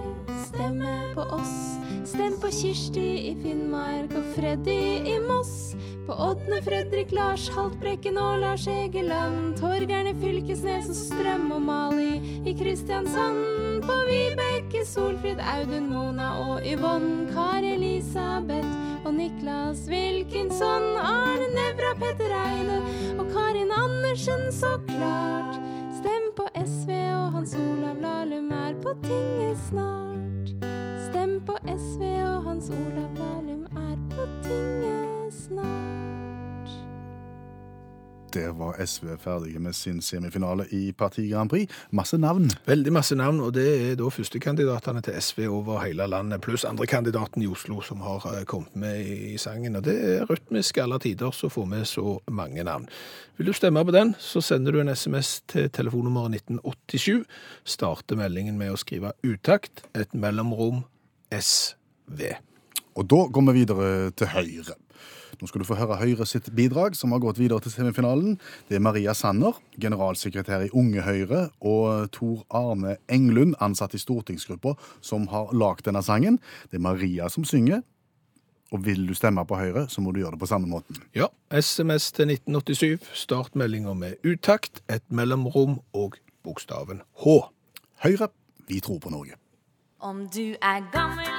på 1.16 1.22
oss. 1.22 1.56
Stem 2.04 2.34
på 2.40 2.50
Kirsti 2.52 3.06
i 3.30 3.32
Finnmark 3.42 4.12
og 4.18 4.24
Freddy 4.36 4.80
i 5.08 5.16
Moss. 5.24 5.74
På 6.06 6.12
Ådne 6.12 6.60
Fredrik, 6.62 7.12
Lars 7.12 7.48
Haltbrekken 7.54 8.18
og 8.20 8.38
Lars 8.42 8.66
Egeland. 8.68 9.56
Torgerne 9.56 10.12
Fylkesnes 10.20 10.90
og 10.92 10.98
Strøm 10.98 11.48
og 11.56 11.62
Mali 11.62 12.20
i 12.46 12.54
Kristiansand. 12.58 13.40
På 13.86 13.96
Vibeke, 14.10 14.84
Solfrid, 14.86 15.40
Audun, 15.56 15.88
Mona 15.92 16.28
og 16.44 16.60
Yvonne. 16.68 17.30
Kari 17.32 17.72
Elisabeth 17.78 19.06
og 19.06 19.14
Niklas 19.14 19.86
Wilkinson. 19.88 20.90
Arne 21.00 21.48
Nevra, 21.56 21.94
Petter 22.02 22.36
Eide 22.42 22.82
og 23.16 23.32
Karin 23.32 23.72
Andersen, 23.72 24.52
så 24.52 24.76
klart. 24.88 25.56
Stem 25.96 26.28
på 26.36 26.44
SV, 26.66 26.92
og 26.92 27.32
Hans 27.32 27.56
Olav 27.56 28.04
Lahlum 28.04 28.52
er 28.52 28.76
på 28.82 28.94
tinget 29.02 29.58
snart. 29.70 30.15
SV, 31.76 32.02
og 32.24 32.42
Hans 32.46 32.70
Olav 32.72 33.10
Lahlum 33.18 33.64
er 33.76 33.96
på 34.12 34.24
tinget 34.44 35.34
snart. 35.34 36.72
Der 38.32 38.52
var 38.52 38.78
SV 38.84 39.06
ferdige 39.20 39.58
med 39.58 39.72
sin 39.72 40.00
semifinale 40.02 40.64
i 40.72 40.92
Parti 40.92 41.28
Grand 41.28 41.50
Prix. 41.50 41.72
Masse 41.90 42.18
navn. 42.18 42.50
Veldig 42.66 42.92
masse 42.92 43.16
navn, 43.16 43.40
og 43.40 43.52
det 43.54 43.66
er 43.90 43.94
da 44.00 44.08
førstekandidatene 44.08 45.02
til 45.04 45.20
SV 45.20 45.44
over 45.48 45.84
hele 45.84 46.08
landet, 46.08 46.40
pluss 46.40 46.64
andrekandidaten 46.64 47.44
i 47.44 47.50
Oslo 47.52 47.82
som 47.84 48.00
har 48.00 48.24
eh, 48.32 48.44
kommet 48.44 48.76
med 48.76 49.04
i 49.04 49.36
sangen. 49.36 49.76
Og 49.76 49.84
det 49.84 49.96
er 50.00 50.26
rytmisk 50.30 50.80
alle 50.80 50.98
tider 50.98 51.30
så 51.30 51.52
får 51.52 51.70
vi 51.74 51.84
så 51.84 52.18
mange 52.30 52.64
navn. 52.64 52.88
Vil 53.36 53.46
du 53.46 53.52
stemme 53.52 53.84
på 53.84 53.92
den, 53.92 54.14
så 54.18 54.40
sender 54.40 54.72
du 54.72 54.80
en 54.80 54.96
SMS 54.96 55.42
til 55.48 55.68
telefonnummer 55.70 56.32
1987. 56.32 57.24
Starter 57.64 58.16
meldingen 58.16 58.56
med 58.56 58.72
å 58.72 58.80
skrive 58.80 59.12
utakt, 59.24 59.84
et 59.92 60.14
mellomrom 60.16 60.86
SV. 61.32 62.22
Og 62.96 63.06
da 63.10 63.22
går 63.32 63.46
vi 63.50 63.60
videre 63.60 64.10
til 64.16 64.30
Høyre. 64.32 64.76
Nå 65.36 65.48
skal 65.50 65.60
du 65.60 65.66
få 65.68 65.76
høre 65.76 65.98
Høyre 66.00 66.24
sitt 66.28 66.48
bidrag, 66.56 66.94
som 66.96 67.12
har 67.12 67.20
gått 67.20 67.40
videre 67.40 67.60
til 67.60 67.74
semifinalen. 67.74 68.38
Det 68.70 68.78
er 68.78 68.84
Maria 68.84 69.12
Sanner, 69.14 69.58
generalsekretær 69.76 70.64
i 70.64 70.70
Unge 70.72 71.04
Høyre, 71.04 71.42
og 71.60 72.08
Tor 72.16 72.46
Arne 72.48 72.96
Englund, 73.12 73.56
ansatt 73.60 73.94
i 73.94 74.00
stortingsgruppa, 74.00 74.76
som 75.04 75.28
har 75.34 75.52
lagd 75.52 75.84
denne 75.88 76.00
sangen. 76.04 76.40
Det 76.70 76.80
er 76.80 76.86
Maria 76.88 77.28
som 77.32 77.44
synger. 77.44 77.84
Og 78.74 78.82
vil 78.82 79.04
du 79.06 79.14
stemme 79.14 79.44
på 79.46 79.60
Høyre, 79.60 79.86
så 79.92 80.02
må 80.02 80.10
du 80.10 80.22
gjøre 80.22 80.34
det 80.34 80.42
på 80.42 80.50
samme 80.50 80.70
måten. 80.70 80.98
Ja, 81.14 81.28
SMS 81.52 82.08
til 82.16 82.32
1987, 82.32 83.12
startmeldinga 83.14 83.94
med 83.94 84.16
utakt, 84.26 84.82
et 84.88 85.04
mellomrom 85.08 85.78
og 85.94 86.16
bokstaven 86.46 87.04
H. 87.22 87.40
Høyre, 88.02 88.32
vi 88.66 88.80
tror 88.82 88.98
på 89.04 89.12
Norge. 89.12 89.38
Om 90.06 90.28
du 90.28 90.54
er 90.62 90.90
gammel 90.92 91.35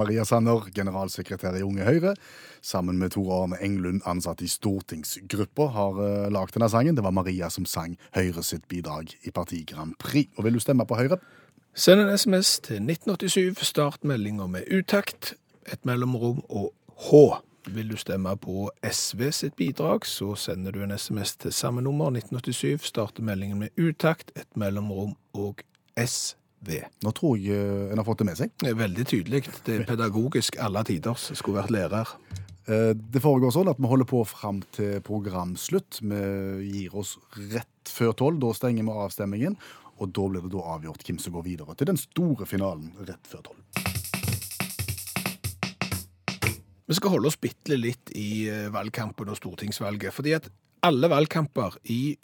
Maria 0.00 0.24
Sanner, 0.28 0.70
generalsekretær 0.74 1.58
i 1.58 1.64
Unge 1.66 1.84
Høyre, 1.84 2.14
sammen 2.64 2.98
med 3.00 3.12
Tor 3.14 3.30
Arne 3.36 3.58
Englund, 3.64 4.00
ansatt 4.08 4.42
i 4.44 4.48
stortingsgruppa, 4.48 5.68
har 5.74 6.00
uh, 6.00 6.30
lagd 6.32 6.56
denne 6.56 6.70
sangen. 6.72 6.96
Det 6.96 7.04
var 7.04 7.14
Maria 7.16 7.50
som 7.52 7.68
sang 7.68 7.98
Høyre 8.16 8.44
sitt 8.46 8.66
bidrag 8.72 9.12
i 9.28 9.34
Parti 9.34 9.62
Grand 9.68 9.96
Prix. 10.00 10.32
Og 10.38 10.48
vil 10.48 10.56
du 10.56 10.62
stemme 10.64 10.88
på 10.88 10.98
Høyre? 11.00 11.20
Send 11.76 12.02
en 12.02 12.10
SMS 12.18 12.56
til 12.66 12.82
1987, 12.82 13.60
start 13.62 14.02
meldinga 14.04 14.48
med 14.50 14.66
utakt, 14.74 15.34
et 15.70 15.84
mellomrom 15.86 16.42
og 16.48 16.72
H. 17.06 17.40
Vil 17.70 17.92
du 17.92 17.96
stemme 18.00 18.32
på 18.40 18.70
SV 18.82 19.30
sitt 19.36 19.56
bidrag, 19.56 20.06
så 20.08 20.34
sender 20.34 20.72
du 20.72 20.82
en 20.82 20.96
SMS 20.98 21.36
til 21.36 21.52
samme 21.52 21.84
nummer, 21.84 22.10
1987, 22.10 22.88
starter 22.88 23.22
meldingen 23.22 23.60
med 23.60 23.76
utakt, 23.78 24.32
et 24.34 24.48
mellomrom 24.56 25.14
og 25.36 25.62
SV. 26.60 26.84
Nå 27.04 27.12
tror 27.16 27.38
jeg 27.40 27.56
uh, 27.56 27.90
en 27.92 27.98
har 28.00 28.04
fått 28.06 28.20
det 28.22 28.28
med 28.28 28.38
seg. 28.38 28.52
Det 28.60 28.70
er 28.72 28.78
veldig 28.78 29.06
tydelig. 29.08 29.42
Det 29.64 29.74
er 29.80 29.86
pedagogisk 29.88 30.58
alle 30.60 30.84
tider. 30.84 31.14
som 31.16 31.36
Skulle 31.36 31.62
vært 31.62 31.74
lærer. 31.74 32.08
Eh, 32.66 32.92
Det 32.94 33.22
foregår 33.22 33.52
sånn 33.52 33.70
at 33.70 33.78
vi 33.80 33.88
holder 33.88 34.06
på 34.08 34.24
fram 34.28 34.62
til 34.72 35.00
programslutt. 35.00 36.00
Vi 36.02 36.82
gir 36.82 36.94
oss 36.96 37.16
rett 37.52 37.88
før 37.88 38.12
tolv. 38.12 38.40
Da 38.40 38.52
stenger 38.52 38.84
vi 38.84 38.90
avstemmingen. 38.90 39.56
Og 40.00 40.12
da 40.12 40.28
blir 40.28 40.42
det 40.42 40.52
da 40.52 40.64
avgjort 40.76 41.04
hvem 41.04 41.18
som 41.20 41.32
går 41.32 41.44
videre 41.44 41.74
til 41.76 41.90
den 41.90 41.98
store 42.00 42.46
finalen 42.48 42.92
rett 43.04 43.26
før 43.28 43.42
tolv. 43.50 43.60
Vi 46.90 46.96
skal 46.96 47.12
holde 47.12 47.28
oss 47.30 47.38
bitte 47.38 47.76
litt 47.78 48.10
i 48.18 48.48
eh, 48.50 48.68
valgkampen 48.72 49.28
og 49.30 49.38
stortingsvalget. 49.38 50.12
Fordi 50.12 50.34
at 50.34 50.48
alle 50.82 51.10
valgkamper 51.12 51.76
i 51.92 52.16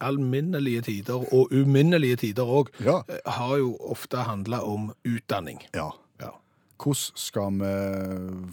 ualminnelige 0.00 0.80
tider, 0.82 1.14
og 1.34 1.52
uminnelige 1.52 2.16
tider 2.16 2.42
òg, 2.44 2.66
Ja. 2.84 3.00
har 3.26 3.56
jo 3.58 3.76
ofte 3.80 4.16
handla 4.16 4.62
om 4.64 4.92
utdanning. 5.04 5.60
Ja. 5.74 5.90
Ja. 6.20 6.30
Hvordan 6.78 7.16
skal 7.16 7.50
vi 7.60 8.52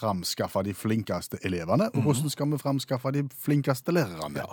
framskaffe 0.00 0.62
de 0.64 0.74
flinkeste 0.74 1.38
elevene, 1.44 1.90
og 1.94 2.02
hvordan 2.02 2.30
skal 2.30 2.50
vi 2.52 2.58
framskaffe 2.58 3.10
de 3.12 3.28
flinkeste 3.44 3.92
lærerne? 3.92 4.36
Ja. 4.36 4.44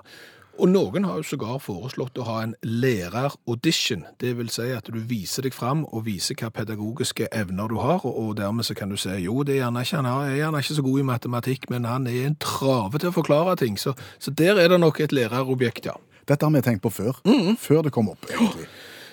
Og 0.60 0.68
noen 0.68 1.06
har 1.06 1.16
jo 1.16 1.24
sågar 1.24 1.60
foreslått 1.64 2.18
å 2.20 2.24
ha 2.28 2.42
en 2.44 2.54
læreraudition. 2.64 4.02
Det 4.20 4.34
vil 4.38 4.50
si 4.52 4.66
at 4.76 4.90
du 4.92 4.98
viser 5.00 5.46
deg 5.46 5.54
fram 5.56 5.86
og 5.86 6.04
viser 6.06 6.36
hva 6.36 6.50
pedagogiske 6.52 7.30
evner 7.32 7.68
du 7.72 7.78
har, 7.80 8.04
og 8.06 8.18
og 8.20 8.36
dermed 8.38 8.66
så 8.68 8.76
kan 8.76 8.90
du 8.90 8.98
si 8.98 9.10
jo, 9.24 9.44
det 9.44 9.56
er 9.56 9.62
gjerne 9.64 9.82
ikke, 9.86 9.96
han 9.96 10.06
er 10.06 10.36
gjerne 10.36 10.60
ikke 10.60 10.76
så 10.76 10.84
god 10.84 11.00
i 11.00 11.04
matematikk, 11.04 11.70
men 11.70 11.86
han 11.86 12.08
er 12.08 12.26
en 12.28 12.36
trave 12.36 13.00
til 13.00 13.10
å 13.10 13.16
forklare 13.16 13.56
ting. 13.56 13.78
Så, 13.80 13.94
så 14.20 14.32
der 14.32 14.60
er 14.60 14.68
det 14.68 14.80
nok 14.80 15.00
et 15.00 15.12
lærerobjekt, 15.16 15.86
ja. 15.86 15.96
Dette 16.30 16.46
har 16.46 16.54
vi 16.54 16.62
tenkt 16.66 16.84
på 16.86 16.92
før. 16.94 17.18
Før 17.58 17.84
det 17.88 17.92
kom 17.96 18.12
opp, 18.14 18.28
egentlig. 18.30 18.68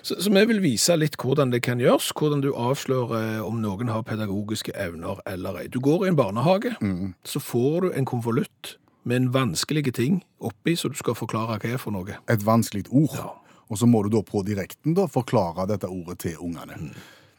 Så, 0.06 0.20
så 0.22 0.30
vi 0.30 0.42
vil 0.46 0.60
vise 0.62 0.94
litt 0.94 1.16
hvordan 1.18 1.50
det 1.50 1.62
kan 1.66 1.80
gjøres, 1.82 2.12
hvordan 2.14 2.42
du 2.44 2.52
avslører 2.54 3.40
om 3.42 3.56
noen 3.62 3.88
har 3.90 4.04
pedagogiske 4.06 4.70
evner 4.78 5.18
eller 5.26 5.62
ei. 5.62 5.66
Du 5.72 5.80
går 5.82 6.04
i 6.06 6.12
en 6.12 6.18
barnehage, 6.20 6.76
så 7.26 7.42
får 7.42 7.80
du 7.80 7.88
en 7.96 8.06
konvolutt 8.06 8.76
med 9.06 9.16
en 9.22 9.28
vanskelige 9.34 9.92
ting 9.96 10.20
oppi, 10.42 10.76
så 10.78 10.90
du 10.92 10.96
skal 10.98 11.14
forklare 11.18 11.58
hva 11.58 11.72
er 11.74 11.82
for 11.82 11.94
noe. 11.96 12.20
Et 12.30 12.42
vanskelig 12.46 12.84
ord. 12.90 13.16
Ja. 13.18 13.32
Og 13.66 13.80
så 13.80 13.86
må 13.90 14.04
du 14.06 14.12
da 14.14 14.20
på 14.22 14.44
direkten 14.46 14.94
da 14.94 15.08
forklare 15.10 15.66
dette 15.72 15.90
ordet 15.90 16.20
til 16.22 16.36
ungene. 16.38 16.76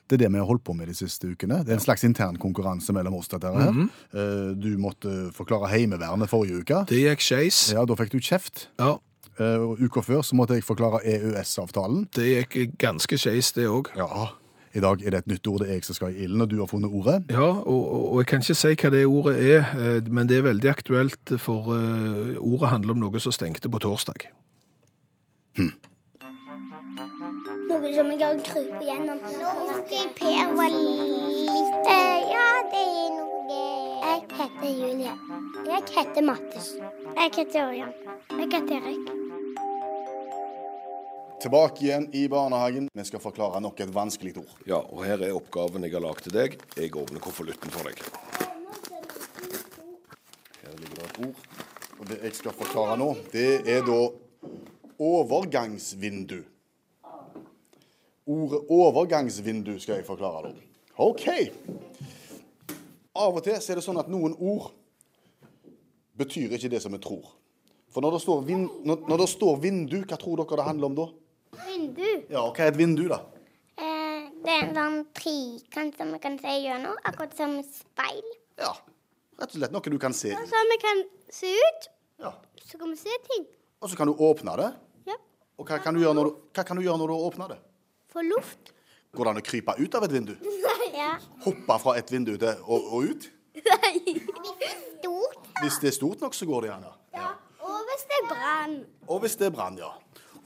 Det 0.07 0.15
er 0.17 0.25
det 0.25 0.29
vi 0.33 0.39
har 0.39 0.47
holdt 0.47 0.63
på 0.67 0.75
med 0.75 0.87
de 0.91 0.95
siste 0.95 1.27
ukene. 1.27 1.61
Det 1.67 1.71
er 1.71 1.79
en 1.79 1.83
slags 1.83 2.03
intern 2.07 2.35
konkurranse 2.39 2.91
mellom 2.95 3.15
oss. 3.19 3.27
dette 3.31 3.47
her. 3.51 3.71
Eh, 4.11 4.53
Du 4.59 4.69
måtte 4.79 5.31
forklare 5.35 5.67
Heimevernet 5.71 6.27
forrige 6.31 6.61
uke. 6.63 6.83
Det 6.87 6.99
gikk 7.03 7.23
skeis. 7.23 7.71
Ja, 7.75 7.83
Da 7.85 7.95
fikk 7.95 8.11
du 8.11 8.19
kjeft. 8.19 8.67
Ja, 8.79 8.95
Eh, 8.95 9.06
uka 9.37 10.01
før 10.01 10.23
så 10.25 10.35
måtte 10.35 10.57
jeg 10.57 10.65
forklare 10.65 11.03
EØS-avtalen. 11.05 12.07
det 12.15 12.27
gikk 12.27 12.77
ganske 12.81 13.19
skeis, 13.21 13.51
det 13.53 13.67
òg. 13.69 13.91
Ja, 13.97 14.31
i 14.77 14.81
dag 14.83 15.01
er 15.01 15.13
det 15.13 15.19
et 15.23 15.29
nytt 15.31 15.47
ord. 15.49 15.61
Det 15.63 15.69
er 15.69 15.79
jeg 15.79 15.87
som 15.87 15.97
skal 15.97 16.13
i 16.13 16.25
ilden, 16.27 16.41
og 16.43 16.51
du 16.51 16.59
har 16.59 16.69
funnet 16.69 16.93
ordet. 16.93 17.23
Ja, 17.33 17.49
og, 17.65 17.83
og, 18.13 18.19
jeg 18.21 18.27
kan 18.29 18.43
ikke 18.43 18.57
si 18.59 18.73
hva 18.77 18.91
det 18.93 19.05
ordet 19.09 19.35
er, 19.41 19.71
eh, 19.79 20.09
men 20.13 20.29
det 20.29 20.37
er 20.37 20.49
veldig 20.49 20.69
aktuelt, 20.69 21.35
for 21.41 21.73
eh, 21.75 22.37
ordet 22.37 22.73
handler 22.73 22.97
om 22.97 23.05
noe 23.07 23.23
som 23.23 23.33
stengte 23.35 23.71
på 23.73 23.81
torsdag. 23.81 24.27
Noe 27.67 27.93
som 27.95 28.11
jeg 28.13 28.21
har 28.21 28.41
krypet 28.45 28.85
gjennom. 28.85 29.21
Når 29.25 29.79
Per 30.19 30.53
var 30.57 30.73
litt 30.73 31.93
eh, 31.95 32.19
Ja, 32.29 32.49
det 32.73 32.83
er 32.85 33.09
noe 33.17 33.61
Jeg 34.05 34.19
heter 34.37 34.69
Julie. 34.83 35.15
Jeg 35.67 35.87
heter 35.95 36.27
Mattis. 36.29 36.75
Jeg 37.15 37.39
heter 37.39 37.63
Ørjan. 37.71 37.95
Jeg 38.37 38.51
heter 38.53 38.77
Erik. 38.83 39.26
Tilbake 41.41 41.85
igjen 41.85 42.15
i 42.15 42.27
barnehagen. 42.29 42.89
Vi 42.93 43.03
skal 43.05 43.21
forklare 43.21 43.59
nok 43.61 43.79
et 43.79 43.91
vanskelig 43.93 44.31
ord. 44.41 44.53
Ja, 44.65 44.79
og 44.81 45.03
her 45.05 45.21
er 45.21 45.35
oppgaven 45.37 45.83
jeg 45.85 45.93
har 45.93 46.01
lagd 46.01 46.23
til 46.25 46.33
deg. 46.33 46.55
Jeg 46.73 46.95
åpner 46.97 47.21
konvolutten 47.21 47.69
for 47.69 47.85
deg. 47.85 47.99
Her 50.63 50.73
ligger 50.79 50.95
det 50.95 51.05
et 51.05 51.19
ord. 51.27 51.43
Og 51.99 52.09
det 52.09 52.17
jeg 52.23 52.37
skal 52.39 52.55
forklare 52.57 52.95
nå, 52.97 53.11
det 53.29 53.51
er 53.69 53.85
da 53.85 53.99
overgangsvindu. 54.97 56.39
Ordet 58.27 58.63
overgangsvindu 58.73 59.75
skal 59.77 59.99
jeg 59.99 60.07
forklare 60.09 60.55
da. 60.55 60.65
OK. 61.05 61.27
Av 63.13 63.29
og 63.37 63.45
til 63.45 63.61
så 63.61 63.75
er 63.75 63.77
det 63.77 63.85
sånn 63.85 64.01
at 64.01 64.09
noen 64.09 64.33
ord 64.41 64.71
betyr 66.17 66.57
ikke 66.57 66.73
det 66.73 66.81
som 66.81 66.97
vi 66.97 67.01
tror. 67.05 67.29
For 67.93 68.01
når 68.01 68.17
det 68.17 68.25
står, 68.25 68.43
vin 68.49 68.65
når, 68.89 69.05
når 69.05 69.21
det 69.21 69.29
står 69.31 69.61
vindu, 69.61 69.99
hva 70.01 70.17
tror 70.17 70.41
dere 70.41 70.57
det 70.59 70.69
handler 70.73 70.89
om 70.89 70.97
da? 70.97 71.07
Vindu. 71.65 72.07
Ja, 72.29 72.43
hva 72.51 72.63
er 72.65 72.71
et 72.71 72.77
vindu, 72.79 73.07
da? 73.11 73.19
Eh, 73.77 74.29
det 74.43 74.53
er 74.53 74.63
en 74.67 74.75
sånn 74.77 74.97
trikant 75.17 75.97
som 75.97 76.11
vi 76.13 76.19
kan 76.23 76.37
se 76.41 76.53
gjennom, 76.63 76.97
akkurat 77.05 77.35
som 77.37 77.57
speil. 77.65 78.23
Ja, 78.59 78.71
rett 79.39 79.51
og 79.53 79.57
slett 79.59 79.73
noe 79.75 79.81
du 79.93 79.97
kan 80.01 80.13
se. 80.17 80.31
i. 80.33 80.47
Så 80.49 80.63
vi 80.71 80.77
kan 80.83 81.03
se 81.29 81.51
ut, 81.53 81.89
Ja. 82.23 82.33
så 82.65 82.77
kan 82.79 82.89
vi 82.89 82.97
se 82.97 83.17
ting. 83.29 83.45
Og 83.81 83.89
så 83.89 83.95
kan 83.97 84.07
du 84.07 84.13
åpne 84.13 84.55
det. 84.57 84.71
Ja. 85.05 85.15
Og 85.59 85.65
hva 85.67 85.77
kan 85.83 85.93
du 85.93 86.01
gjøre 86.01 86.15
når 86.17 86.23
du, 86.31 86.35
hva 86.53 86.63
kan 86.65 86.77
du, 86.77 86.83
gjøre 86.83 86.97
når 86.97 87.07
du 87.07 87.13
åpner 87.13 87.47
det? 87.53 87.59
Få 88.09 88.21
luft. 88.25 88.73
Går 89.13 89.23
det 89.25 89.29
an 89.29 89.37
å 89.41 89.45
krype 89.45 89.73
ut 89.79 89.95
av 89.95 90.03
et 90.03 90.11
vindu? 90.11 90.35
Ja. 90.97 91.19
Hoppe 91.43 91.75
fra 91.79 91.93
et 91.99 92.09
vindu 92.09 92.31
til 92.41 92.55
og, 92.65 92.87
og 92.95 93.03
ut? 93.11 93.25
Stort. 94.97 95.47
Hvis 95.61 95.77
det 95.81 95.89
er 95.91 95.93
stort 95.93 96.21
nok, 96.23 96.33
så 96.33 96.45
går 96.49 96.61
det 96.65 96.69
gjerne. 96.71 96.91
Ja. 97.13 97.27
Og 97.61 97.83
hvis 97.89 98.05
det 98.09 98.17
er 98.17 98.25
brann. 98.31 98.75
Og 99.07 99.19
hvis 99.21 99.35
det 99.37 99.45
er 99.47 99.53
Brann, 99.53 99.77
ja. 99.77 99.91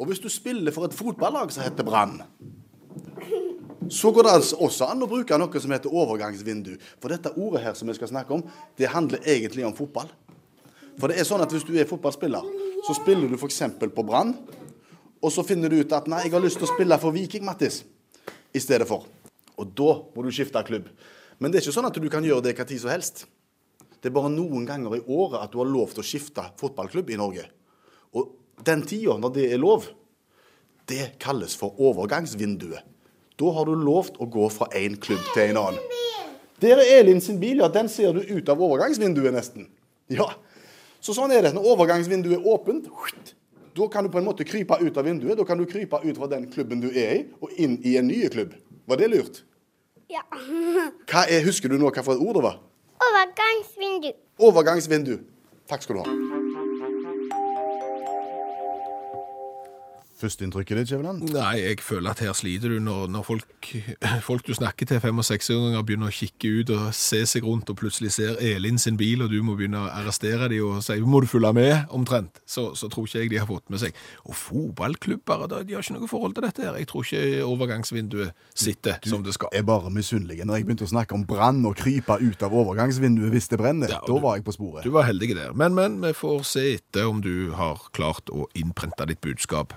Og 0.01 0.10
hvis 0.10 0.22
du 0.22 0.31
spiller 0.34 0.74
for 0.74 0.88
et 0.88 0.98
fotballag 0.98 1.51
som 1.53 1.62
heter 1.62 1.86
Brann, 1.86 2.24
så 3.91 4.10
går 4.12 4.25
det 4.25 4.34
altså 4.34 4.58
også 4.65 4.88
an 4.89 5.05
å 5.05 5.10
bruke 5.10 5.38
noe 5.38 5.62
som 5.62 5.74
heter 5.75 5.93
overgangsvindu. 5.93 6.72
For 6.98 7.13
dette 7.13 7.34
ordet 7.38 7.62
her 7.67 7.75
som 7.77 7.89
vi 7.91 7.93
skal 7.98 8.10
snakke 8.10 8.34
om, 8.34 8.41
det 8.79 8.89
handler 8.89 9.22
egentlig 9.29 9.65
om 9.67 9.75
fotball. 9.77 10.10
For 10.98 11.12
det 11.12 11.20
er 11.22 11.27
sånn 11.27 11.43
at 11.43 11.53
hvis 11.53 11.67
du 11.67 11.75
er 11.77 11.89
fotballspiller, 11.89 12.48
så 12.88 12.96
spiller 12.98 13.29
du 13.29 13.38
f.eks. 13.38 13.62
på 13.77 14.05
Brann, 14.08 14.34
og 15.22 15.29
så 15.29 15.46
finner 15.46 15.70
du 15.70 15.77
ut 15.84 15.93
at 15.93 16.10
nei, 16.10 16.24
jeg 16.25 16.34
har 16.34 16.41
lyst 16.41 16.58
til 16.58 16.65
å 16.65 16.72
spille 16.74 16.98
for 17.01 17.13
Viking, 17.13 17.46
Mattis, 17.46 17.84
i 18.58 18.62
stedet 18.63 18.89
for. 18.89 19.05
Og 19.62 19.70
da 19.77 19.93
må 20.15 20.25
du 20.25 20.31
skifte 20.34 20.65
klubb. 20.65 20.89
Men 21.38 21.53
det 21.53 21.60
er 21.60 21.67
ikke 21.67 21.77
sånn 21.77 21.89
at 21.91 22.01
du 22.01 22.10
kan 22.10 22.25
gjøre 22.25 22.48
det 22.48 22.58
hva 22.58 22.65
tid 22.65 22.81
som 22.81 22.93
helst. 22.93 23.27
Det 24.01 24.10
er 24.10 24.17
bare 24.17 24.34
noen 24.34 24.65
ganger 24.65 24.98
i 24.98 25.03
året 25.05 25.43
at 25.43 25.53
du 25.53 25.62
har 25.62 25.70
lov 25.70 25.93
til 25.93 26.01
å 26.01 26.10
skifte 26.10 26.48
fotballklubb 26.58 27.13
i 27.13 27.22
Norge. 27.22 27.46
Og 28.17 28.41
den 28.65 28.86
tida, 28.88 29.18
når 29.18 29.34
det 29.36 29.50
er 29.53 29.62
lov, 29.62 29.88
det 30.89 31.13
kalles 31.22 31.56
for 31.58 31.77
overgangsvinduet. 31.82 32.86
Da 33.39 33.51
har 33.56 33.65
du 33.65 33.74
lovt 33.77 34.20
å 34.22 34.27
gå 34.30 34.48
fra 34.53 34.68
én 34.77 34.98
klubb 35.01 35.22
til 35.34 35.50
en 35.50 35.60
annen. 35.62 36.00
Der 36.62 36.77
er 36.77 37.00
Elin 37.00 37.22
sin 37.22 37.39
bil, 37.41 37.58
ja. 37.63 37.70
Den 37.74 37.89
ser 37.89 38.13
du 38.13 38.22
ut 38.22 38.50
av 38.53 38.62
overgangsvinduet 38.62 39.34
nesten. 39.34 39.65
Ja. 40.13 40.27
Så 41.01 41.15
sånn 41.18 41.34
er 41.34 41.48
det. 41.48 41.56
Når 41.56 41.72
overgangsvinduet 41.74 42.38
er 42.38 42.50
åpent, 42.51 42.89
da 43.74 43.88
kan 43.89 44.06
du 44.06 44.12
på 44.13 44.20
en 44.22 44.27
måte 44.27 44.46
krype 44.46 44.77
ut 44.77 45.00
av 45.00 45.08
vinduet. 45.08 45.39
Da 45.39 45.48
kan 45.48 45.58
du 45.58 45.65
krype 45.65 46.03
ut 46.03 46.20
fra 46.20 46.30
den 46.30 46.46
klubben 46.53 46.84
du 46.84 46.91
er 46.91 47.15
i, 47.15 47.24
og 47.41 47.56
inn 47.58 47.80
i 47.88 47.96
en 47.98 48.12
ny 48.12 48.22
klubb. 48.30 48.53
Var 48.86 49.01
det 49.01 49.10
lurt? 49.10 49.41
Ja. 50.12 50.22
Hva 51.10 51.25
er, 51.25 51.41
husker 51.48 51.72
du 51.72 51.80
nå 51.80 51.89
hva 51.89 52.06
for 52.06 52.13
et 52.13 52.22
ord 52.22 52.38
det 52.38 52.46
var? 52.46 52.62
Overgangsvindu. 53.10 54.13
Overgangsvindu. 54.51 55.15
Takk 55.72 55.88
skal 55.88 55.98
du 55.98 56.06
ha. 56.06 56.41
Førsteinntrykket 60.22 60.82
ditt, 60.82 60.92
Kjeveland? 60.92 61.24
Nei, 61.34 61.56
jeg 61.63 61.82
føler 61.82 62.13
at 62.13 62.22
her 62.22 62.36
sliter 62.38 62.75
du 62.75 62.80
når, 62.84 63.08
når 63.13 63.25
folk, 63.25 63.72
folk 64.30 64.46
du 64.46 64.54
snakker 64.58 64.90
til, 64.90 65.01
fem- 65.04 65.22
og 65.22 65.25
seksåringer, 65.25 65.82
begynner 65.88 66.12
å 66.12 66.16
kikke 66.16 66.51
ut 66.60 66.74
og 66.75 66.90
se 66.98 67.24
seg 67.30 67.48
rundt 67.48 67.72
og 67.74 67.80
plutselig 67.80 68.13
ser 68.18 68.38
Elin 68.51 68.80
sin 68.82 69.00
bil, 69.00 69.25
og 69.25 69.34
du 69.34 69.40
må 69.46 69.58
begynne 69.58 69.82
å 69.82 69.90
arrestere 69.92 70.50
dem 70.51 70.68
og 70.68 70.84
si 70.86 71.00
må 71.01 71.24
du 71.24 71.30
følge 71.32 71.54
med, 71.58 71.74
omtrent. 71.96 72.42
Så, 72.46 72.72
så 72.78 72.90
tror 72.92 73.10
ikke 73.10 73.24
jeg 73.24 73.34
de 73.34 73.42
har 73.42 73.50
fått 73.50 73.72
med 73.74 73.82
seg. 73.82 73.98
Og 74.30 74.38
fotballklubber, 74.38 75.48
de 75.66 75.75
har 75.75 75.84
ikke 75.84 75.98
noe 75.98 76.12
forhold 76.12 76.38
til 76.38 76.46
dette 76.46 76.66
her. 76.66 76.78
Jeg 76.80 76.90
tror 76.92 77.08
ikke 77.08 77.46
overgangsvinduet 77.48 78.48
sitter 78.54 79.00
som 79.10 79.25
det 79.25 79.36
skal. 79.38 79.51
er 79.58 79.66
bare 79.68 79.92
misunnelig. 79.94 80.42
Når 80.46 80.62
jeg 80.62 80.68
begynte 80.68 80.88
å 80.88 80.94
snakke 80.94 81.18
om 81.18 81.25
brann 81.28 81.63
og 81.68 81.78
krype 81.80 82.20
ut 82.22 82.46
av 82.46 82.56
overgangsvinduet 82.62 83.34
hvis 83.34 83.51
det 83.51 83.62
brenner, 83.62 83.92
Ja, 83.92 84.01
da 84.06 84.20
var 84.22 84.38
jeg 84.38 84.46
på 84.48 84.56
sporet. 84.56 84.86
Du 84.86 84.94
var 84.94 85.08
heldig 85.10 85.34
der. 85.36 85.56
Men, 85.58 85.75
men, 85.78 86.00
vi 86.01 86.13
får 86.18 86.44
se 86.48 86.66
etter 86.75 87.10
om 87.10 87.22
du 87.24 87.51
har 87.58 87.82
klart 87.96 88.30
å 88.34 88.48
innprente 88.58 89.08
ditt 89.10 89.22
budskap. 89.24 89.75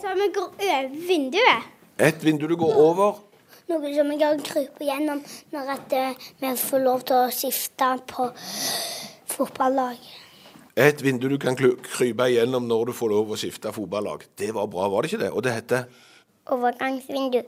Jeg 0.00 0.16
vi 0.16 0.28
går 0.32 0.54
over 0.64 0.88
vinduet. 1.08 1.64
Et 2.00 2.24
vindu 2.24 2.46
du 2.48 2.56
går 2.56 2.76
over. 2.80 3.18
Noe 3.68 3.90
som 3.94 4.12
jeg 4.14 4.22
har 4.24 4.38
krypet 4.40 4.86
gjennom 4.86 5.20
når 5.52 5.72
at, 5.74 5.92
eh, 5.92 6.14
vi 6.40 6.52
får 6.56 6.80
lov 6.84 7.04
til 7.04 7.16
å 7.16 7.28
skifte 7.30 7.90
på 8.08 8.30
fotballag. 9.34 9.98
Et 10.76 11.02
vindu 11.02 11.28
du 11.28 11.36
kan 11.38 11.56
krype 11.56 12.30
gjennom 12.32 12.66
når 12.66 12.86
du 12.86 12.92
får 12.92 13.10
lov 13.10 13.34
å 13.34 13.36
skifte 13.36 13.72
fotballag. 13.72 14.24
Det 14.38 14.54
var 14.54 14.66
bra, 14.66 14.88
var 14.88 15.02
det 15.02 15.12
ikke 15.12 15.24
det? 15.24 15.32
Og 15.32 15.42
det 15.42 15.52
heter 15.52 15.84
Overgangsvindu. 16.46 17.44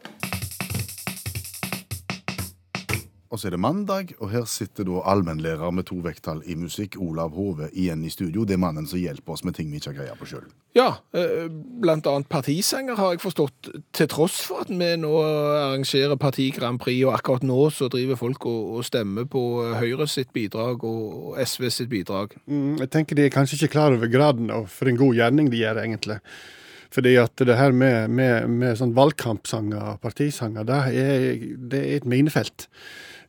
Og 3.32 3.40
så 3.40 3.48
er 3.48 3.54
det 3.54 3.62
mandag, 3.64 4.10
og 4.20 4.28
her 4.28 4.42
sitter 4.44 4.84
da 4.84 5.00
allmennlærer 5.08 5.70
med 5.72 5.86
to 5.88 5.96
vekttall 6.04 6.42
i 6.44 6.52
musikk, 6.60 6.98
Olav 7.00 7.32
Hove, 7.32 7.70
igjen 7.72 8.02
i 8.04 8.10
studio. 8.12 8.44
Det 8.44 8.58
er 8.58 8.60
mannen 8.60 8.84
som 8.88 9.00
hjelper 9.00 9.32
oss 9.32 9.44
med 9.48 9.56
ting 9.56 9.70
vi 9.72 9.78
ikke 9.80 9.94
har 9.94 10.02
greie 10.02 10.16
på 10.20 10.26
sjøl. 10.28 10.50
Ja, 10.76 10.98
eh, 11.16 11.46
blant 11.80 12.04
annet 12.10 12.28
partisanger 12.28 12.98
har 13.00 13.14
jeg 13.14 13.22
forstått, 13.24 13.70
til 13.96 14.10
tross 14.12 14.36
for 14.44 14.66
at 14.66 14.68
vi 14.68 14.90
nå 15.00 15.12
arrangerer 15.24 16.20
Parti 16.20 16.50
Grand 16.52 16.76
Prix, 16.82 17.00
og 17.06 17.16
akkurat 17.16 17.46
nå 17.48 17.56
så 17.72 17.88
driver 17.92 18.20
folk 18.20 18.44
og, 18.50 18.74
og 18.76 18.84
stemmer 18.84 19.24
på 19.32 19.42
Høyre 19.80 20.04
sitt 20.12 20.28
bidrag 20.36 20.84
og 20.84 21.38
SV 21.40 21.70
sitt 21.72 21.88
bidrag. 21.92 22.36
Mm, 22.44 22.82
Jeg 22.84 22.90
tenker 22.92 23.16
de 23.16 23.30
er 23.30 23.32
kanskje 23.32 23.62
ikke 23.62 23.78
klar 23.78 23.96
over 23.96 24.12
graden 24.12 24.52
av 24.52 24.68
for 24.68 24.92
en 24.92 25.00
god 25.00 25.16
gjerning 25.16 25.48
de 25.48 25.62
gjør, 25.64 25.80
egentlig. 25.86 26.18
Fordi 26.92 27.14
at 27.16 27.40
det 27.48 27.56
her 27.56 27.72
med, 27.72 28.12
med, 28.12 28.50
med 28.52 28.76
sånn 28.76 28.92
valgkampsanger 28.92 29.94
og 29.94 30.02
partisanger, 30.04 30.68
det 30.68 30.82
er, 31.00 31.48
det 31.72 31.80
er 31.80 31.96
et 32.02 32.08
minefelt. 32.12 32.68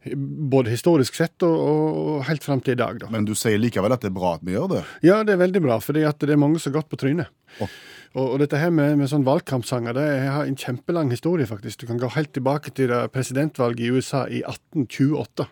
Både 0.04 0.74
historisk 0.74 1.16
sett 1.16 1.46
og, 1.48 1.54
og 1.56 2.24
helt 2.28 2.44
fram 2.44 2.60
til 2.64 2.76
i 2.76 2.82
dag, 2.82 2.98
da. 3.00 3.10
Men 3.14 3.28
du 3.28 3.32
sier 3.40 3.62
likevel 3.62 3.96
at 3.96 4.04
det 4.04 4.12
er 4.12 4.18
bra 4.18 4.34
at 4.36 4.44
vi 4.44 4.56
gjør 4.58 4.70
det? 4.74 4.84
Ja, 5.06 5.22
det 5.24 5.38
er 5.38 5.44
veldig 5.46 5.64
bra, 5.64 5.80
for 5.84 5.96
det 5.96 6.04
er 6.04 6.40
mange 6.40 6.60
som 6.60 6.74
har 6.74 6.82
gått 6.82 6.92
på 6.92 7.00
trynet. 7.00 7.32
Oh. 7.64 7.72
Og, 8.14 8.26
og 8.36 8.38
dette 8.44 8.60
her 8.60 8.74
med, 8.74 8.98
med 9.00 9.10
sånn 9.10 9.26
valgkampsanger 9.26 9.96
det 9.98 10.08
har 10.28 10.46
en 10.46 10.60
kjempelang 10.60 11.10
historie, 11.14 11.48
faktisk. 11.50 11.82
Du 11.82 11.90
kan 11.90 12.02
gå 12.02 12.12
helt 12.14 12.34
tilbake 12.36 12.74
til 12.78 12.94
presidentvalget 13.14 13.88
i 13.88 13.94
USA 13.96 14.26
i 14.28 14.44
1828. 14.44 15.48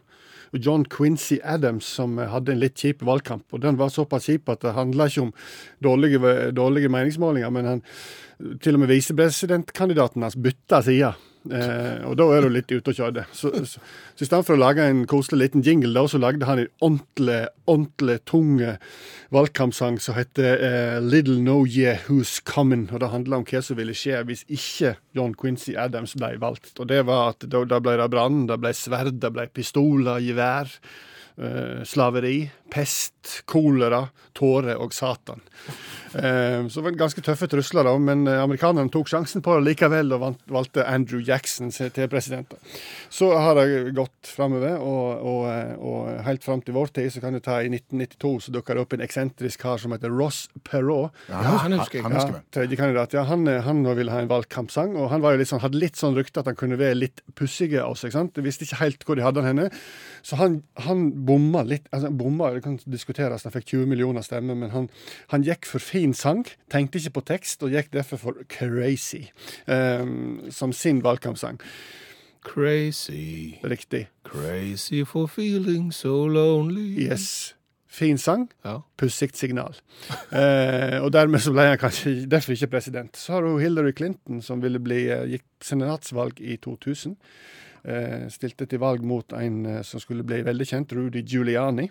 Og 0.52 0.60
John 0.60 0.84
Quincy 0.84 1.40
Adams 1.48 1.88
som 1.88 2.20
hadde 2.20 2.54
en 2.54 2.62
litt 2.62 2.76
kjip 2.80 3.06
valgkamp. 3.08 3.48
Og 3.56 3.64
den 3.64 3.80
var 3.80 3.94
såpass 3.94 4.28
kjip 4.28 4.52
at 4.52 4.66
det 4.66 4.76
handla 4.76 5.08
ikke 5.08 5.30
om 5.30 5.34
dårlige, 5.84 6.36
dårlige 6.58 6.92
meningsmålinger, 6.92 7.54
men 7.56 7.70
han, 7.70 7.84
til 8.62 8.76
og 8.76 8.84
med 8.84 8.92
visepresidentkandidaten 8.92 10.28
hans 10.28 10.36
bytta 10.36 10.84
side. 10.86 11.14
Eh, 11.50 12.04
og 12.06 12.20
da 12.20 12.28
er 12.36 12.46
du 12.46 12.52
litt 12.54 12.70
ute 12.70 12.92
og 12.92 12.98
kjører. 13.00 13.26
Så, 13.34 13.50
så, 13.66 13.82
så 14.14 14.22
i 14.22 14.28
stedet 14.28 14.46
for 14.46 14.54
å 14.54 14.62
lage 14.62 14.86
en 14.86 15.06
koselig 15.10 15.40
liten 15.42 15.64
jingle, 15.66 15.94
da, 15.96 16.04
så 16.06 16.20
lagde 16.22 16.46
han 16.46 16.62
en 16.62 16.70
ordentlig, 16.86 17.40
ordentlig 17.66 18.18
tung 18.30 18.60
eh, 18.62 18.78
valgkampsang 19.34 19.98
som 20.04 20.20
heter 20.20 20.62
eh, 20.62 20.98
'Little 21.02 21.40
Know 21.42 21.66
Ye 21.66 21.96
Who's 22.06 22.38
Coming'. 22.46 22.92
Og 22.94 23.02
det 23.02 23.10
handler 23.10 23.42
om 23.42 23.48
hva 23.50 23.64
som 23.66 23.80
ville 23.80 23.98
skje 23.98 24.22
hvis 24.30 24.46
ikke 24.54 24.96
John 25.18 25.34
Quincy 25.34 25.74
Adams 25.74 26.14
ble 26.20 26.36
valgt. 26.42 26.76
Og 26.78 26.92
det 26.92 27.02
var 27.10 27.34
at 27.34 27.48
da, 27.50 27.66
da 27.66 27.82
ble 27.82 27.98
det 27.98 28.12
brann, 28.14 28.46
det 28.52 28.60
ble 28.62 28.76
sverd, 28.78 29.18
det 29.24 29.34
ble 29.34 29.50
pistoler, 29.50 30.22
gevær. 30.22 30.70
eh, 31.42 31.82
slaveri, 31.88 32.52
pest, 32.72 33.42
kolera, 33.50 34.08
tårer 34.38 34.80
og 34.80 34.94
Satan. 34.96 35.42
Eh, 36.14 36.68
så 36.68 36.80
det 36.80 36.84
var 36.84 36.96
ganske 37.00 37.22
tøffe 37.24 37.48
trusler, 37.52 37.88
da, 37.88 37.94
men 38.02 38.26
eh, 38.28 38.40
amerikanerne 38.42 38.92
tok 38.92 39.08
sjansen 39.12 39.44
på 39.44 39.54
det 39.58 39.70
likevel 39.70 40.12
og 40.16 40.26
valgte 40.52 40.84
Andrew 40.88 41.22
Jackson 41.24 41.72
til 41.72 42.10
president. 42.12 42.52
Så 43.12 43.30
har 43.36 43.56
det 43.60 43.94
gått 43.96 44.32
framover, 44.36 44.80
og, 44.80 45.24
og, 45.32 45.46
eh, 45.52 45.74
og 45.78 46.24
helt 46.28 46.48
fram 46.48 46.64
til 46.66 46.76
vår 46.76 46.94
tid, 46.98 47.12
så 47.14 47.24
kan 47.24 47.36
du 47.38 47.42
ta 47.44 47.62
i 47.62 47.70
1992, 47.72 48.34
så 48.48 48.56
dukka 48.56 48.76
det 48.76 48.86
opp 48.86 48.96
en 48.98 49.06
eksentrisk 49.06 49.64
kar 49.64 49.80
som 49.84 49.96
heter 49.96 50.12
Ross 50.12 50.46
Perot. 50.68 51.16
Ja, 51.32 51.44
han 51.66 51.78
husker 51.78 52.02
jeg. 52.02 52.08
Han 52.08 52.18
Ja, 52.22 52.42
tredje 52.54 52.80
kandidat. 52.80 53.16
Ja, 53.16 53.24
han, 53.30 53.48
han 53.48 53.84
ville 53.98 54.12
ha 54.14 54.24
en 54.24 54.32
valgkampsang, 54.32 54.98
og 55.00 55.12
han 55.14 55.24
var 55.24 55.36
jo 55.36 55.44
litt 55.44 55.52
sånn, 55.52 55.64
hadde 55.64 55.80
litt 55.80 56.00
sånn 56.00 56.18
rykte 56.18 56.44
at 56.44 56.52
han 56.52 56.60
kunne 56.60 56.80
være 56.82 57.00
litt 57.00 57.24
pussig 57.40 57.72
av 57.80 57.96
seg. 58.00 58.16
sant? 58.16 58.36
De 58.36 58.44
visste 58.46 58.68
ikke 58.68 58.82
helt 58.84 59.08
hvor 59.08 59.20
de 59.20 59.26
hadde 59.26 59.44
han 59.44 59.54
henne. 59.54 59.70
Så 60.26 60.38
han, 60.42 60.60
han 60.86 61.08
bomma 61.26 61.64
litt. 61.68 61.88
altså 61.92 62.12
bomma, 62.14 62.52
Det 62.62 62.68
kan 62.68 62.92
diskuteres, 62.94 63.44
han 63.48 63.52
fikk 63.56 63.66
20 63.74 63.88
millioner 63.90 64.22
stemmer, 64.22 64.54
men 64.56 64.70
han, 64.70 64.86
han 65.34 65.42
gikk 65.48 65.66
for 65.66 65.82
fin 65.82 66.14
sang, 66.14 66.44
tenkte 66.70 67.00
ikke 67.02 67.16
på 67.18 67.24
tekst, 67.34 67.64
og 67.66 67.74
gikk 67.74 67.90
derfor 67.96 68.22
for 68.22 68.38
Crazy 68.54 69.24
um, 69.66 70.44
som 70.54 70.70
sin 70.78 71.02
valgkampsang. 71.04 71.58
Crazy, 72.46 73.58
Riktig. 73.64 74.08
crazy 74.24 75.04
for 75.06 75.28
feeling 75.28 75.92
so 75.94 76.28
lonely. 76.28 76.98
Yes. 77.10 77.56
Fin 77.88 78.18
sang, 78.18 78.50
Ja. 78.66 78.80
pussig 78.98 79.34
signal. 79.36 79.76
Eh, 80.32 81.02
og 81.04 81.12
dermed 81.14 81.40
så 81.44 81.52
ble 81.52 81.66
han 81.74 81.78
kanskje 81.82 82.26
derfor 82.32 82.54
ikke 82.56 82.68
president. 82.72 83.18
Så 83.18 83.34
har 83.34 83.42
du 83.42 83.58
Hillary 83.60 83.92
Clinton, 83.92 84.42
som 84.42 84.62
ville 84.64 84.80
bli, 84.80 85.10
eh, 85.12 85.26
gikk 85.28 85.44
senatsvalg 85.62 86.40
i 86.40 86.56
2000. 86.58 87.18
Eh, 87.82 88.28
stilte 88.30 88.68
til 88.70 88.82
valg 88.82 89.06
mot 89.08 89.34
en 89.34 89.66
eh, 89.66 89.82
som 89.88 90.02
skulle 90.04 90.26
bli 90.28 90.42
veldig 90.46 90.68
kjent, 90.70 90.94
Rudy 90.94 91.24
Giuliani. 91.26 91.90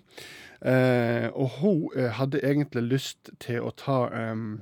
Eh, 0.61 1.27
og 1.33 1.61
hun 1.61 2.11
hadde 2.19 2.43
egentlig 2.45 2.85
lyst 2.91 3.33
til 3.41 3.65
å 3.65 3.73
ta 3.75 4.05
um, 4.13 4.61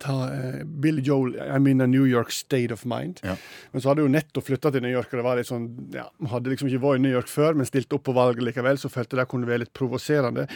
Ta 0.00 0.34
eh, 0.34 0.64
Billy 0.64 1.02
Joel, 1.02 1.36
I 1.56 1.58
mean 1.58 1.80
a 1.80 1.86
New 1.86 2.04
York 2.04 2.32
State 2.32 2.72
of 2.72 2.84
Mind. 2.84 3.20
Ja. 3.22 3.36
Men 3.72 3.82
så 3.82 3.88
hadde 3.90 4.04
hun 4.04 4.12
nettopp 4.12 4.48
flytta 4.48 4.72
til 4.74 4.84
New 4.84 4.92
York, 4.92 5.10
og 5.12 5.20
det 5.20 5.26
var 5.26 5.40
litt 5.40 5.48
sånn, 5.48 5.68
ja, 5.94 6.08
hadde 6.32 6.52
liksom 6.52 6.70
ikke 6.70 6.82
vært 6.82 7.00
i 7.00 7.04
New 7.06 7.14
York 7.14 7.30
før, 7.32 7.56
men 7.56 7.68
stilte 7.68 7.96
opp 7.96 8.04
på 8.08 8.16
valget 8.16 8.44
likevel, 8.44 8.80
så 8.80 8.92
følte 8.92 9.18
det 9.18 9.28
kunne 9.30 9.48
være 9.48 9.64
litt 9.64 9.74
provoserende. 9.76 10.48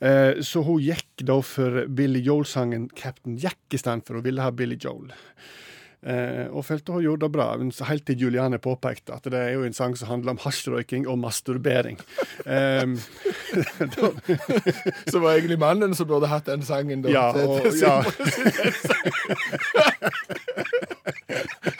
Eh, 0.00 0.42
så 0.46 0.64
hun 0.66 0.82
gikk 0.82 1.26
da 1.28 1.40
for 1.46 1.84
Billy 1.86 2.22
Joel-sangen 2.26 2.88
Captain 2.98 3.38
Jack 3.40 3.60
i 3.70 3.80
stedet 3.80 4.06
for, 4.08 4.18
hun 4.18 4.26
ville 4.26 4.44
ha 4.44 4.54
Billy 4.54 4.78
Joel. 4.80 5.12
Eh, 6.00 6.48
og 6.48 6.64
følte 6.64 6.94
hun 6.94 7.02
gjorde 7.04 7.26
det 7.26 7.32
bra, 7.34 7.46
helt 7.90 8.04
til 8.08 8.22
Juliane 8.22 8.58
påpekte 8.58 9.12
at 9.12 9.24
det 9.28 9.36
er 9.36 9.50
jo 9.52 9.66
en 9.68 9.76
sang 9.76 9.92
som 10.00 10.08
handler 10.08 10.32
om 10.32 10.40
hasjrøyking 10.40 11.04
og 11.04 11.20
masturbering. 11.20 12.00
Em, 12.46 12.96
da, 13.96 14.08
Så 15.10 15.20
var 15.20 15.36
egentlig 15.36 15.60
mannen 15.60 15.92
som 15.94 16.08
burde 16.08 16.26
hatt 16.32 16.48
den 16.48 16.64
sangen. 16.64 17.04
Da, 17.04 17.12
ja, 17.12 17.28
og, 17.36 17.68
ja. 17.76 18.00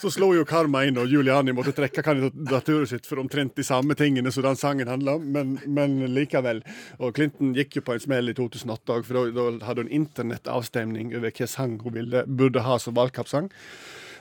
Så 0.00 0.10
slo 0.10 0.32
jo 0.34 0.44
karma 0.48 0.82
inn, 0.84 0.98
og 0.98 1.10
Giuliani 1.10 1.54
måtte 1.54 1.74
trekke 1.76 2.02
kandidat 2.02 2.34
kandidaturet 2.34 2.90
sitt 2.90 3.06
for 3.06 3.20
omtrent 3.22 3.54
de 3.56 3.64
samme 3.66 3.94
tingene 3.98 4.32
som 4.34 4.44
den 4.46 4.58
sangen 4.58 4.90
handla 4.90 5.16
om, 5.18 5.26
men, 5.32 5.58
men 5.66 5.98
likevel. 6.14 6.62
Og 6.98 7.14
Clinton 7.14 7.54
gikk 7.54 7.78
jo 7.78 7.84
på 7.86 7.94
en 7.94 8.02
smell 8.02 8.32
i 8.32 8.36
2008 8.36 8.96
òg, 8.96 9.06
for 9.06 9.30
da 9.34 9.46
hadde 9.68 9.84
hun 9.84 9.92
internettavstemning 10.02 11.12
over 11.12 11.28
hvilken 11.28 11.50
sang 11.50 11.78
hun 11.84 11.94
ville, 11.94 12.24
burde 12.26 12.64
ha 12.66 12.78
som 12.82 12.96
valgkampsang. 12.98 13.50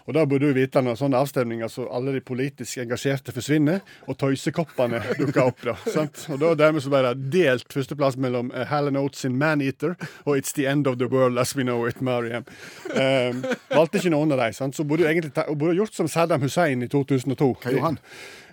Og 0.04 0.14
da 0.18 0.26
burde 0.28 0.50
du 0.52 0.58
vite 0.58 0.82
når 0.84 0.98
sånne 1.00 1.20
avstemninger 1.24 1.70
så 1.72 1.86
alle 1.96 2.12
de 2.18 2.22
politisk 2.26 2.82
engasjerte 2.84 3.32
forsvinner, 3.32 3.80
og 4.08 4.18
tøysekoppene 4.20 5.00
dukker 5.20 5.46
opp. 5.46 5.62
da, 5.64 5.76
sant? 5.88 6.26
Og 6.34 6.42
da 6.42 6.54
dermed 6.60 6.84
så 6.84 6.92
ble 6.92 7.02
det 7.08 7.30
delt 7.38 7.72
førsteplass 7.72 8.18
mellom 8.20 8.52
uh, 8.52 8.66
Helen 8.68 9.00
Oates 9.00 9.24
sin 9.24 9.38
Man-Eater 9.40 9.96
og 10.26 10.36
It's 10.38 10.52
The 10.58 10.68
End 10.72 10.88
of 10.92 11.00
the 11.00 11.08
World 11.08 11.40
As 11.40 11.56
We 11.56 11.64
Know 11.64 11.88
It, 11.88 12.02
Mariam. 12.04 12.44
Um, 12.92 13.44
valgte 13.72 14.02
ikke 14.02 14.12
noen 14.12 14.36
av 14.36 14.44
dem. 14.44 14.54
sant? 14.60 14.76
Så 14.76 14.84
burde 14.84 15.06
du 15.06 15.10
egentlig 15.10 15.32
ta, 15.38 15.48
burde 15.54 15.78
gjort 15.80 15.96
som 15.96 16.12
Saddam 16.12 16.44
Hussein 16.44 16.84
i 16.84 16.92
2002. 16.92 17.54
Hva 17.64 17.72
gjorde 17.72 17.94
han? 17.94 18.02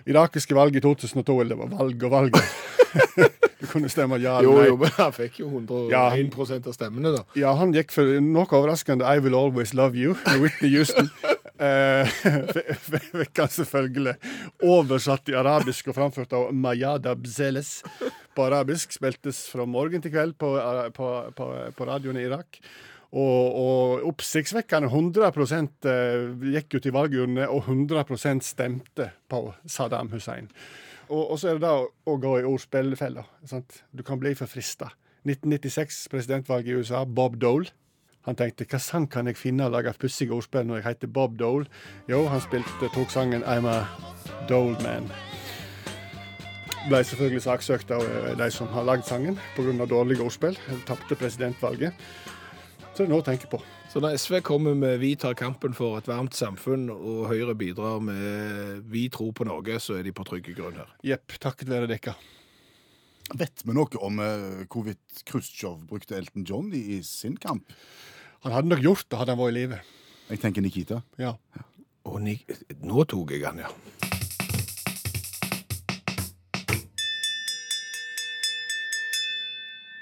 Irakiske 0.09 0.55
valg 0.57 0.75
i 0.75 0.81
2002, 0.81 1.41
eller 1.43 1.55
det 1.55 1.59
var 1.61 1.75
valg 1.77 2.03
og 2.07 2.13
valg. 2.15 2.39
du 3.61 3.67
kunne 3.69 3.89
stemme 3.91 4.17
ja 4.19 4.39
eller 4.39 4.55
nei. 4.57 4.63
jo, 4.71 4.77
men 4.81 4.95
han 4.97 5.13
fikk 5.15 5.37
jo 5.43 5.49
101 5.51 5.91
Ja. 5.93 6.07
av 6.57 6.73
stemmene, 6.75 7.11
da. 7.15 7.21
Ja, 7.37 7.53
han 7.59 7.75
gikk 7.75 7.93
for 7.93 8.09
noe 8.23 8.47
overraskende 8.49 9.05
I 9.05 9.21
Will 9.23 9.37
Always 9.37 9.75
Love 9.77 9.99
You 9.99 10.15
med 10.25 10.41
Whitney 10.41 10.73
Houston. 10.73 11.11
Eh, 11.61 12.07
han 13.37 13.51
selvfølgelig 13.53 14.15
oversatt 14.65 15.29
i 15.29 15.37
arabisk 15.37 15.91
og 15.91 15.97
framført 15.99 16.31
av 16.33 16.47
Mayada 16.57 17.13
Bzeles 17.13 17.81
på 18.33 18.45
arabisk. 18.47 18.95
Spiltes 18.97 19.43
fra 19.51 19.67
morgen 19.69 20.01
til 20.01 20.13
kveld 20.13 20.37
på, 20.41 20.55
eh, 20.57 20.87
på, 20.95 21.11
på, 21.37 21.49
på 21.77 21.89
radioen 21.89 22.17
i 22.17 22.25
Irak. 22.25 22.61
Og, 23.11 23.57
og 23.59 24.05
oppsiktsvekkende 24.07 24.87
100 24.87 25.27
eh, 25.91 26.29
gikk 26.55 26.77
ut 26.77 26.87
i 26.87 26.95
valgurnene, 26.95 27.49
og 27.51 27.67
100% 27.67 28.45
stemte 28.47 29.11
på 29.29 29.49
Saddam 29.67 30.09
Hussein. 30.15 30.47
Og, 31.11 31.33
og 31.33 31.39
så 31.39 31.51
er 31.51 31.59
det 31.59 31.67
da 31.67 31.75
å, 31.83 32.15
gå 32.23 32.37
i 32.39 32.47
ordspillfella. 32.47 33.25
Du 33.91 34.03
kan 34.07 34.19
bli 34.21 34.31
for 34.39 34.49
frista. 34.49 34.93
1996, 35.27 36.07
presidentvalget 36.09 36.71
i 36.71 36.79
USA, 36.79 37.03
Bob 37.05 37.35
Dole. 37.37 37.69
Han 38.27 38.37
tenkte 38.37 38.67
hva 38.69 38.77
sang 38.81 39.07
kan 39.09 39.25
jeg 39.29 39.37
finne 39.39 39.65
og 39.65 39.73
lage 39.73 39.93
pussige 39.97 40.33
ordspill 40.35 40.67
når 40.69 40.81
jeg 40.81 40.87
heter 40.91 41.09
Bob 41.09 41.39
Dole? 41.39 41.65
Jo, 42.09 42.27
han 42.29 42.41
spilte, 42.43 42.89
tok 42.93 43.09
sangen 43.09 43.43
I'm 43.43 43.65
a 43.65 43.85
Dole 44.49 44.77
Man. 44.85 45.09
Ble 46.89 47.01
selvfølgelig 47.05 47.43
saksøkt 47.45 47.93
av 47.93 48.05
eh, 48.05 48.31
de 48.37 48.49
som 48.53 48.69
har 48.73 48.85
lagd 48.85 49.05
sangen 49.09 49.37
pga. 49.55 49.85
dårlige 49.85 50.21
ordspill. 50.25 50.57
Tapte 50.85 51.17
presidentvalget. 51.17 51.93
Så 52.91 53.03
det 53.03 53.07
er 53.07 53.13
noe 53.13 53.21
å 53.21 53.25
tenke 53.25 53.49
på. 53.49 53.61
Så 53.91 53.99
når 53.99 54.17
SV 54.17 54.41
kommer 54.41 54.73
med 54.73 54.99
'Vi 54.99 55.15
tar 55.15 55.33
kampen 55.33 55.73
for 55.73 55.97
et 55.97 56.07
varmt 56.07 56.35
samfunn', 56.35 56.89
og 56.89 57.27
Høyre 57.27 57.55
bidrar 57.55 57.99
med 57.99 58.83
'Vi 58.85 59.09
tror 59.09 59.31
på 59.31 59.43
Norge', 59.43 59.79
så 59.79 59.99
er 59.99 60.03
de 60.03 60.11
på 60.11 60.23
trygge 60.23 60.55
grunn 60.55 60.75
her. 60.75 60.87
Jepp, 61.03 61.27
takket 61.39 61.69
være 61.69 61.87
dere. 61.87 62.15
Vet 63.37 63.63
vi 63.63 63.75
noe 63.75 63.99
om 64.03 64.19
eh, 64.19 64.63
hvorvidt 64.67 65.23
Khrusjtsjov 65.29 65.85
brukte 65.87 66.17
Elton 66.17 66.43
John 66.47 66.71
i, 66.75 66.97
i 66.97 67.01
sin 67.05 67.37
kamp? 67.39 67.71
Han 68.43 68.55
hadde 68.55 68.71
nok 68.73 68.83
gjort 68.83 69.07
det 69.07 69.19
hadde 69.19 69.35
han 69.35 69.39
vært 69.39 69.53
i 69.53 69.59
live. 69.59 69.81
Jeg 70.31 70.41
tenker 70.43 70.65
Nikita. 70.65 71.01
Ja. 71.21 71.35
Og 72.09 72.19
ni, 72.23 72.35
nå 72.81 73.05
tok 73.07 73.31
jeg 73.35 73.45
han, 73.45 73.61
ja. 73.61 73.71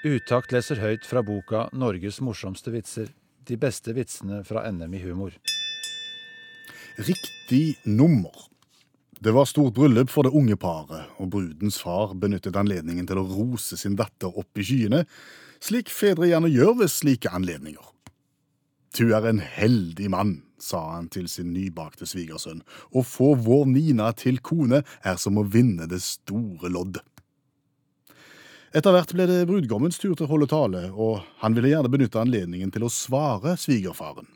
Utakt 0.00 0.54
leser 0.54 0.80
høyt 0.80 1.04
fra 1.04 1.20
boka 1.20 1.66
'Norges 1.76 2.22
morsomste 2.24 2.72
vitser'. 2.72 3.12
De 3.44 3.56
beste 3.60 3.92
vitsene 3.92 4.40
fra 4.48 4.64
NM 4.70 4.94
i 4.96 5.02
humor. 5.04 5.34
Riktig 6.96 7.76
nummer. 7.84 8.49
Det 9.20 9.32
var 9.36 9.44
stort 9.44 9.74
bryllup 9.74 10.08
for 10.08 10.24
det 10.24 10.32
unge 10.32 10.56
paret, 10.56 11.10
og 11.20 11.28
brudens 11.34 11.76
far 11.82 12.14
benyttet 12.16 12.56
anledningen 12.56 13.04
til 13.04 13.18
å 13.20 13.26
rose 13.28 13.76
sin 13.76 13.98
datter 13.98 14.32
opp 14.32 14.56
i 14.56 14.64
skyene, 14.64 15.02
slik 15.60 15.92
fedre 15.92 16.30
gjerne 16.30 16.48
gjør 16.48 16.78
ved 16.78 16.88
slike 16.88 17.28
anledninger. 17.36 17.84
Du 18.96 19.12
er 19.12 19.28
en 19.28 19.42
heldig 19.44 20.08
mann, 20.16 20.32
sa 20.56 20.80
han 20.94 21.10
til 21.12 21.28
sin 21.28 21.52
nybakte 21.52 22.08
svigersønn. 22.08 22.64
Å 22.96 23.04
få 23.04 23.34
vår 23.44 23.68
Nina 23.68 24.08
til 24.16 24.40
kone 24.40 24.80
er 25.04 25.20
som 25.20 25.36
å 25.36 25.44
vinne 25.44 25.84
det 25.90 26.00
store 26.00 26.72
lodd. 26.72 27.02
Etter 28.72 28.96
hvert 28.96 29.12
ble 29.12 29.28
det 29.28 29.44
brudgommens 29.50 30.00
tur 30.00 30.14
til 30.14 30.30
å 30.30 30.32
holde 30.32 30.48
tale, 30.48 30.84
og 30.96 31.20
han 31.44 31.52
ville 31.58 31.74
gjerne 31.74 31.92
benytte 31.92 32.24
anledningen 32.24 32.72
til 32.72 32.88
å 32.88 32.92
svare 32.94 33.58
svigerfaren. 33.60 34.32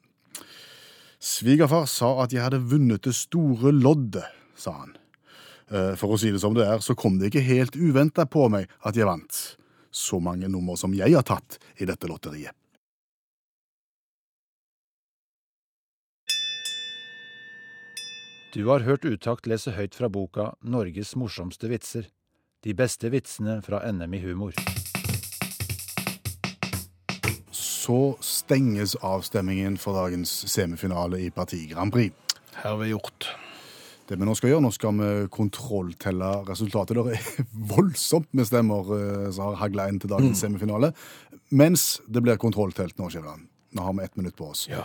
Svigerfar 1.24 1.88
sa 1.88 2.18
at 2.20 2.34
jeg 2.36 2.44
hadde 2.44 2.66
vunnet 2.68 3.06
det 3.06 3.16
store 3.16 3.72
loddet, 3.72 4.26
sa 4.56 4.72
han. 4.78 4.96
Eh, 5.70 5.94
For 5.96 6.14
å 6.14 6.18
si 6.20 6.30
det 6.30 6.40
som 6.42 6.54
det 6.54 6.66
er, 6.66 6.78
så 6.84 6.94
kom 6.94 7.18
det 7.18 7.32
ikke 7.32 7.46
helt 7.46 7.76
uventa 7.76 8.26
på 8.26 8.48
meg 8.52 8.68
at 8.84 8.96
jeg 8.96 9.08
vant 9.08 9.56
så 9.94 10.18
mange 10.20 10.48
nummer 10.50 10.76
som 10.76 10.94
jeg 10.94 11.14
har 11.14 11.22
tatt 11.22 11.58
i 11.78 11.86
dette 11.86 12.10
lotteriet. 12.10 12.52
Du 18.54 18.68
har 18.68 18.84
hørt 18.86 19.04
Utakt 19.04 19.48
lese 19.50 19.72
høyt 19.74 19.96
fra 19.98 20.06
boka 20.08 20.52
'Norges 20.62 21.16
morsomste 21.18 21.66
vitser'. 21.66 22.06
De 22.62 22.72
beste 22.72 23.10
vitsene 23.10 23.58
fra 23.62 23.80
NM 23.90 24.14
i 24.14 24.20
humor. 24.22 24.54
Så 27.50 28.16
stenges 28.22 28.94
avstemmingen 29.02 29.76
for 29.76 29.98
dagens 29.98 30.30
semifinale 30.48 31.18
i 31.20 31.30
Parti 31.30 31.66
Grand 31.66 31.92
Prix. 31.92 32.14
Herved 32.62 32.88
gjort. 32.88 33.26
Det 34.08 34.18
vi 34.20 34.26
nå 34.28 34.34
skal 34.36 34.50
gjøre, 34.52 34.64
nå 34.66 34.70
skal 34.74 34.98
vi 34.98 35.10
kontrolltelle 35.32 36.30
resultatet. 36.48 36.98
Det 36.98 37.14
er 37.16 37.46
voldsomt 37.74 38.28
med 38.36 38.48
stemmer 38.48 38.90
eh, 38.98 39.30
som 39.32 39.48
har 39.50 39.62
hagla 39.62 39.88
inn 39.88 40.00
til 40.02 40.12
dagens 40.12 40.42
semifinale. 40.44 40.92
Mens 41.54 42.02
det 42.08 42.20
blir 42.24 42.40
kontrolltelt 42.40 42.98
nå, 43.00 43.08
Skjæveland. 43.12 43.48
Nå 43.74 43.86
har 43.86 43.96
vi 43.96 44.04
ett 44.04 44.20
minutt 44.20 44.36
på 44.36 44.50
oss. 44.52 44.66
Ja. 44.70 44.84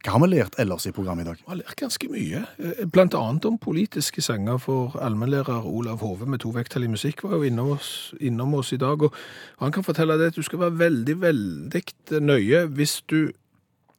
Hva 0.00 0.14
har 0.14 0.22
vi 0.22 0.30
lært 0.32 0.54
ellers 0.62 0.86
i 0.88 0.94
programmet 0.96 1.26
i 1.26 1.28
dag? 1.28 1.40
Vi 1.42 1.50
har 1.50 1.58
lært 1.60 1.76
ganske 1.82 2.08
mye. 2.08 2.40
Eh, 2.58 2.82
Blant 2.88 3.14
annet 3.14 3.46
om 3.46 3.58
politiske 3.60 4.22
sanger 4.24 4.58
for 4.62 4.96
allmennlærer 4.98 5.66
Olav 5.68 6.00
Hove 6.02 6.26
med 6.26 6.40
to 6.42 6.50
vekttall 6.56 6.86
i 6.88 6.90
musikk 6.90 7.22
var 7.26 7.36
jo 7.36 7.46
innom 7.50 7.74
oss, 7.76 7.90
innom 8.18 8.56
oss 8.58 8.72
i 8.74 8.80
dag. 8.80 9.04
Og 9.04 9.12
han 9.60 9.74
kan 9.76 9.84
fortelle 9.86 10.16
deg 10.18 10.32
at 10.32 10.40
du 10.40 10.46
skal 10.46 10.64
være 10.64 10.78
veldig, 10.80 11.16
veldig 11.22 11.84
nøye 12.24 12.64
hvis 12.72 13.02
du 13.12 13.28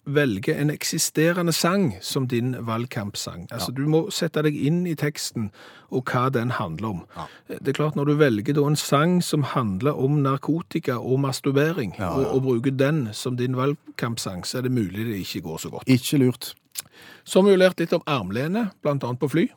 velger 0.06 0.58
en 0.58 0.70
eksisterende 0.70 1.54
sang 1.54 1.98
som 2.02 2.28
din 2.28 2.56
valgkampsang. 2.60 3.48
Altså 3.52 3.72
Du 3.72 3.84
må 3.88 4.10
sette 4.10 4.42
deg 4.42 4.56
inn 4.56 4.86
i 4.88 4.96
teksten 4.96 5.52
og 5.92 6.10
hva 6.10 6.30
den 6.34 6.52
handler 6.58 6.88
om. 6.88 7.04
Det 7.48 7.68
er 7.68 7.78
klart 7.78 7.96
Når 7.96 8.06
du 8.06 8.14
velger 8.16 8.54
da 8.54 8.66
en 8.68 8.76
sang 8.76 9.22
som 9.24 9.44
handler 9.44 9.92
om 9.92 10.22
narkotika 10.24 10.98
og 10.98 11.20
masturbering, 11.20 11.96
Ja, 12.00 12.04
ja. 12.04 12.10
Og, 12.10 12.36
og 12.36 12.42
bruker 12.42 12.72
den 12.72 13.10
som 13.14 13.38
din 13.38 13.56
valgkampsang, 13.56 14.46
så 14.48 14.58
er 14.58 14.62
det 14.62 14.72
mulig 14.72 15.06
det 15.06 15.22
ikke 15.22 15.42
går 15.42 15.58
så 15.58 15.70
godt. 15.70 15.84
Ikke 15.88 16.18
lurt. 16.18 16.54
Så 17.24 17.40
har 17.40 17.46
vi 17.46 17.52
jo 17.52 17.58
lært 17.58 17.80
litt 17.80 17.94
om 17.94 18.04
armlene, 18.08 18.72
annet 18.86 19.20
på 19.20 19.28
fly. 19.30 19.50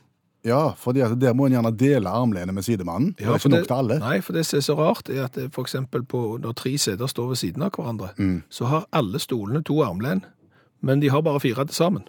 Ja, 0.45 0.73
for 0.77 0.93
der 0.93 1.33
må 1.33 1.47
en 1.47 1.53
gjerne 1.57 1.71
dele 1.77 2.11
armlenet 2.13 2.53
med 2.55 2.63
sidemannen. 2.67 3.15
det 3.17 3.27
er 3.27 3.35
ikke 3.39 3.49
nok 3.49 3.67
til 3.67 3.75
alle. 3.79 3.99
Nei, 3.99 4.21
for 4.21 4.33
det 4.37 4.45
som 4.47 4.59
er 4.59 4.61
så 4.67 4.75
rart, 4.77 5.09
er 5.09 5.25
at 5.25 5.37
eksempel 5.37 6.03
på, 6.05 6.39
når 6.39 6.53
tre 6.55 6.77
seter 6.79 7.07
står 7.09 7.29
ved 7.29 7.37
siden 7.37 7.63
av 7.63 7.71
hverandre, 7.71 8.11
Mm. 8.19 8.43
så 8.51 8.67
har 8.67 8.85
alle 8.93 9.19
stolene 9.19 9.63
to 9.65 9.81
armlen, 9.83 10.25
men 10.83 11.01
de 11.01 11.09
har 11.11 11.23
bare 11.23 11.41
fire 11.41 11.65
til 11.65 11.75
sammen. 11.75 12.05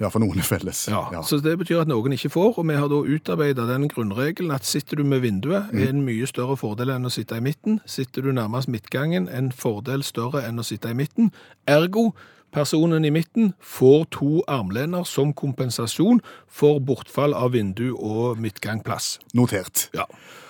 Ja, 0.00 0.08
for 0.14 0.22
noen 0.22 0.38
er 0.38 0.46
felles. 0.46 0.84
Ja. 0.88 1.22
Så 1.26 1.40
det 1.42 1.56
betyr 1.58 1.80
at 1.82 1.88
noen 1.90 2.12
ikke 2.14 2.30
får, 2.30 2.58
og 2.60 2.66
vi 2.68 2.74
har 2.78 2.86
da 2.90 3.00
utarbeidet 3.02 3.64
den 3.66 3.88
grunnregelen 3.90 4.52
at 4.54 4.64
sitter 4.64 4.96
du 4.96 5.04
med 5.04 5.20
vinduet, 5.24 5.72
Mm. 5.72 5.78
er 5.82 5.88
en 5.88 6.04
mye 6.06 6.26
større 6.26 6.56
fordel 6.56 6.90
enn 6.90 7.04
å 7.06 7.10
sitte 7.10 7.34
i 7.36 7.40
midten. 7.40 7.80
Sitter 7.84 8.22
du 8.22 8.30
nærmest 8.32 8.68
midtgangen, 8.68 9.28
en 9.28 9.50
fordel 9.50 10.02
større 10.04 10.44
enn 10.46 10.58
å 10.58 10.64
sitte 10.64 10.88
i 10.90 10.94
midten. 10.94 11.32
Ergo, 11.66 12.12
personen 12.54 13.04
i 13.04 13.12
midten 13.14 13.52
får 13.60 14.06
to 14.18 14.42
armlener 14.48 15.04
som 15.08 15.32
kompensasjon 15.32 16.22
for 16.48 16.80
bortfall 16.80 17.36
av 17.36 17.52
vindu 17.56 17.90
og 17.94 18.40
midtgangplass. 18.42 19.18
Notert. 19.34 19.88
Ja, 19.94 20.08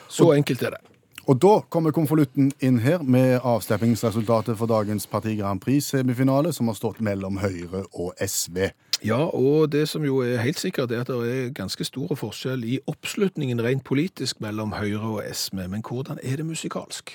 så 0.08 0.32
enkelt 0.36 0.62
er 0.62 0.78
det. 0.78 0.84
Og 1.28 1.36
da 1.36 1.58
kommer 1.68 1.92
konvolutten 1.92 2.54
inn 2.64 2.78
her 2.80 3.02
med 3.04 3.42
avstemmingsresultatet 3.44 4.56
for 4.56 4.70
dagens 4.70 5.04
Parti 5.06 5.34
Grand 5.36 5.60
Prix-semifinale, 5.60 6.54
som 6.56 6.70
har 6.72 6.78
stått 6.78 7.02
mellom 7.04 7.36
Høyre 7.42 7.82
og 7.92 8.14
SV. 8.16 8.70
Ja, 9.04 9.20
og 9.28 9.68
det 9.72 9.84
som 9.92 10.06
jo 10.08 10.22
er 10.24 10.40
helt 10.40 10.58
sikkert, 10.58 10.90
er 10.90 11.04
at 11.04 11.12
det 11.12 11.34
er 11.34 11.52
ganske 11.54 11.84
store 11.84 12.16
forskjell 12.16 12.64
i 12.64 12.80
oppslutningen 12.88 13.60
rent 13.60 13.84
politisk 13.84 14.40
mellom 14.40 14.72
Høyre 14.78 15.18
og 15.18 15.22
SV, 15.28 15.68
men 15.68 15.84
hvordan 15.84 16.16
er 16.24 16.40
det 16.40 16.48
musikalsk? 16.48 17.12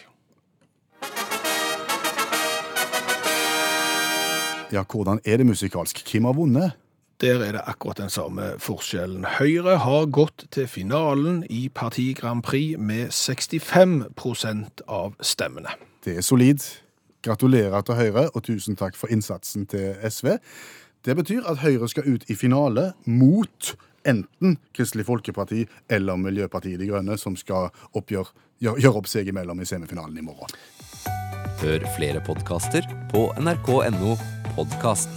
Ja, 4.73 4.81
hvordan 4.89 5.19
er 5.25 5.37
det 5.37 5.45
musikalsk? 5.45 6.01
Hvem 6.11 6.25
har 6.25 6.33
vunnet? 6.33 6.71
Der 7.21 7.43
er 7.45 7.51
det 7.51 7.61
akkurat 7.65 7.97
den 7.97 8.09
samme 8.09 8.41
forskjellen. 8.57 9.25
Høyre 9.37 9.77
har 9.77 10.05
gått 10.05 10.47
til 10.51 10.65
finalen 10.67 11.43
i 11.49 11.69
Parti 11.69 12.13
Grand 12.17 12.41
Prix 12.43 12.79
med 12.79 13.13
65% 13.13 14.81
av 14.87 15.13
stemmene. 15.21 15.77
Det 16.05 16.17
er 16.17 16.25
solid. 16.25 16.65
Gratulerer 17.21 17.85
til 17.85 17.95
Høyre, 17.95 18.29
og 18.33 18.43
tusen 18.43 18.75
takk 18.75 18.97
for 18.97 19.13
innsatsen 19.13 19.69
til 19.69 19.93
SV. 20.09 20.33
Det 21.05 21.15
betyr 21.15 21.45
at 21.45 21.61
Høyre 21.61 21.87
skal 21.87 22.09
ut 22.09 22.25
i 22.27 22.35
finale 22.35 22.91
mot 23.05 23.75
enten 24.09 24.57
Kristelig 24.73 25.05
Folkeparti 25.05 25.67
eller 25.89 26.17
Miljøpartiet 26.17 26.81
De 26.81 26.89
Grønne 26.89 27.17
som 27.21 27.37
skal 27.37 27.69
oppgjør, 27.93 28.33
gjøre 28.59 28.97
opp 28.97 29.07
seg 29.07 29.29
imellom 29.29 29.61
i 29.61 29.69
semifinalen 29.69 30.17
i 30.17 30.25
morgen. 30.25 30.49
Hør 31.61 31.85
flere 31.95 32.25
podkaster 32.25 32.89
på 33.13 33.29
nrk.no 33.37 34.17
podkast. 34.55 35.09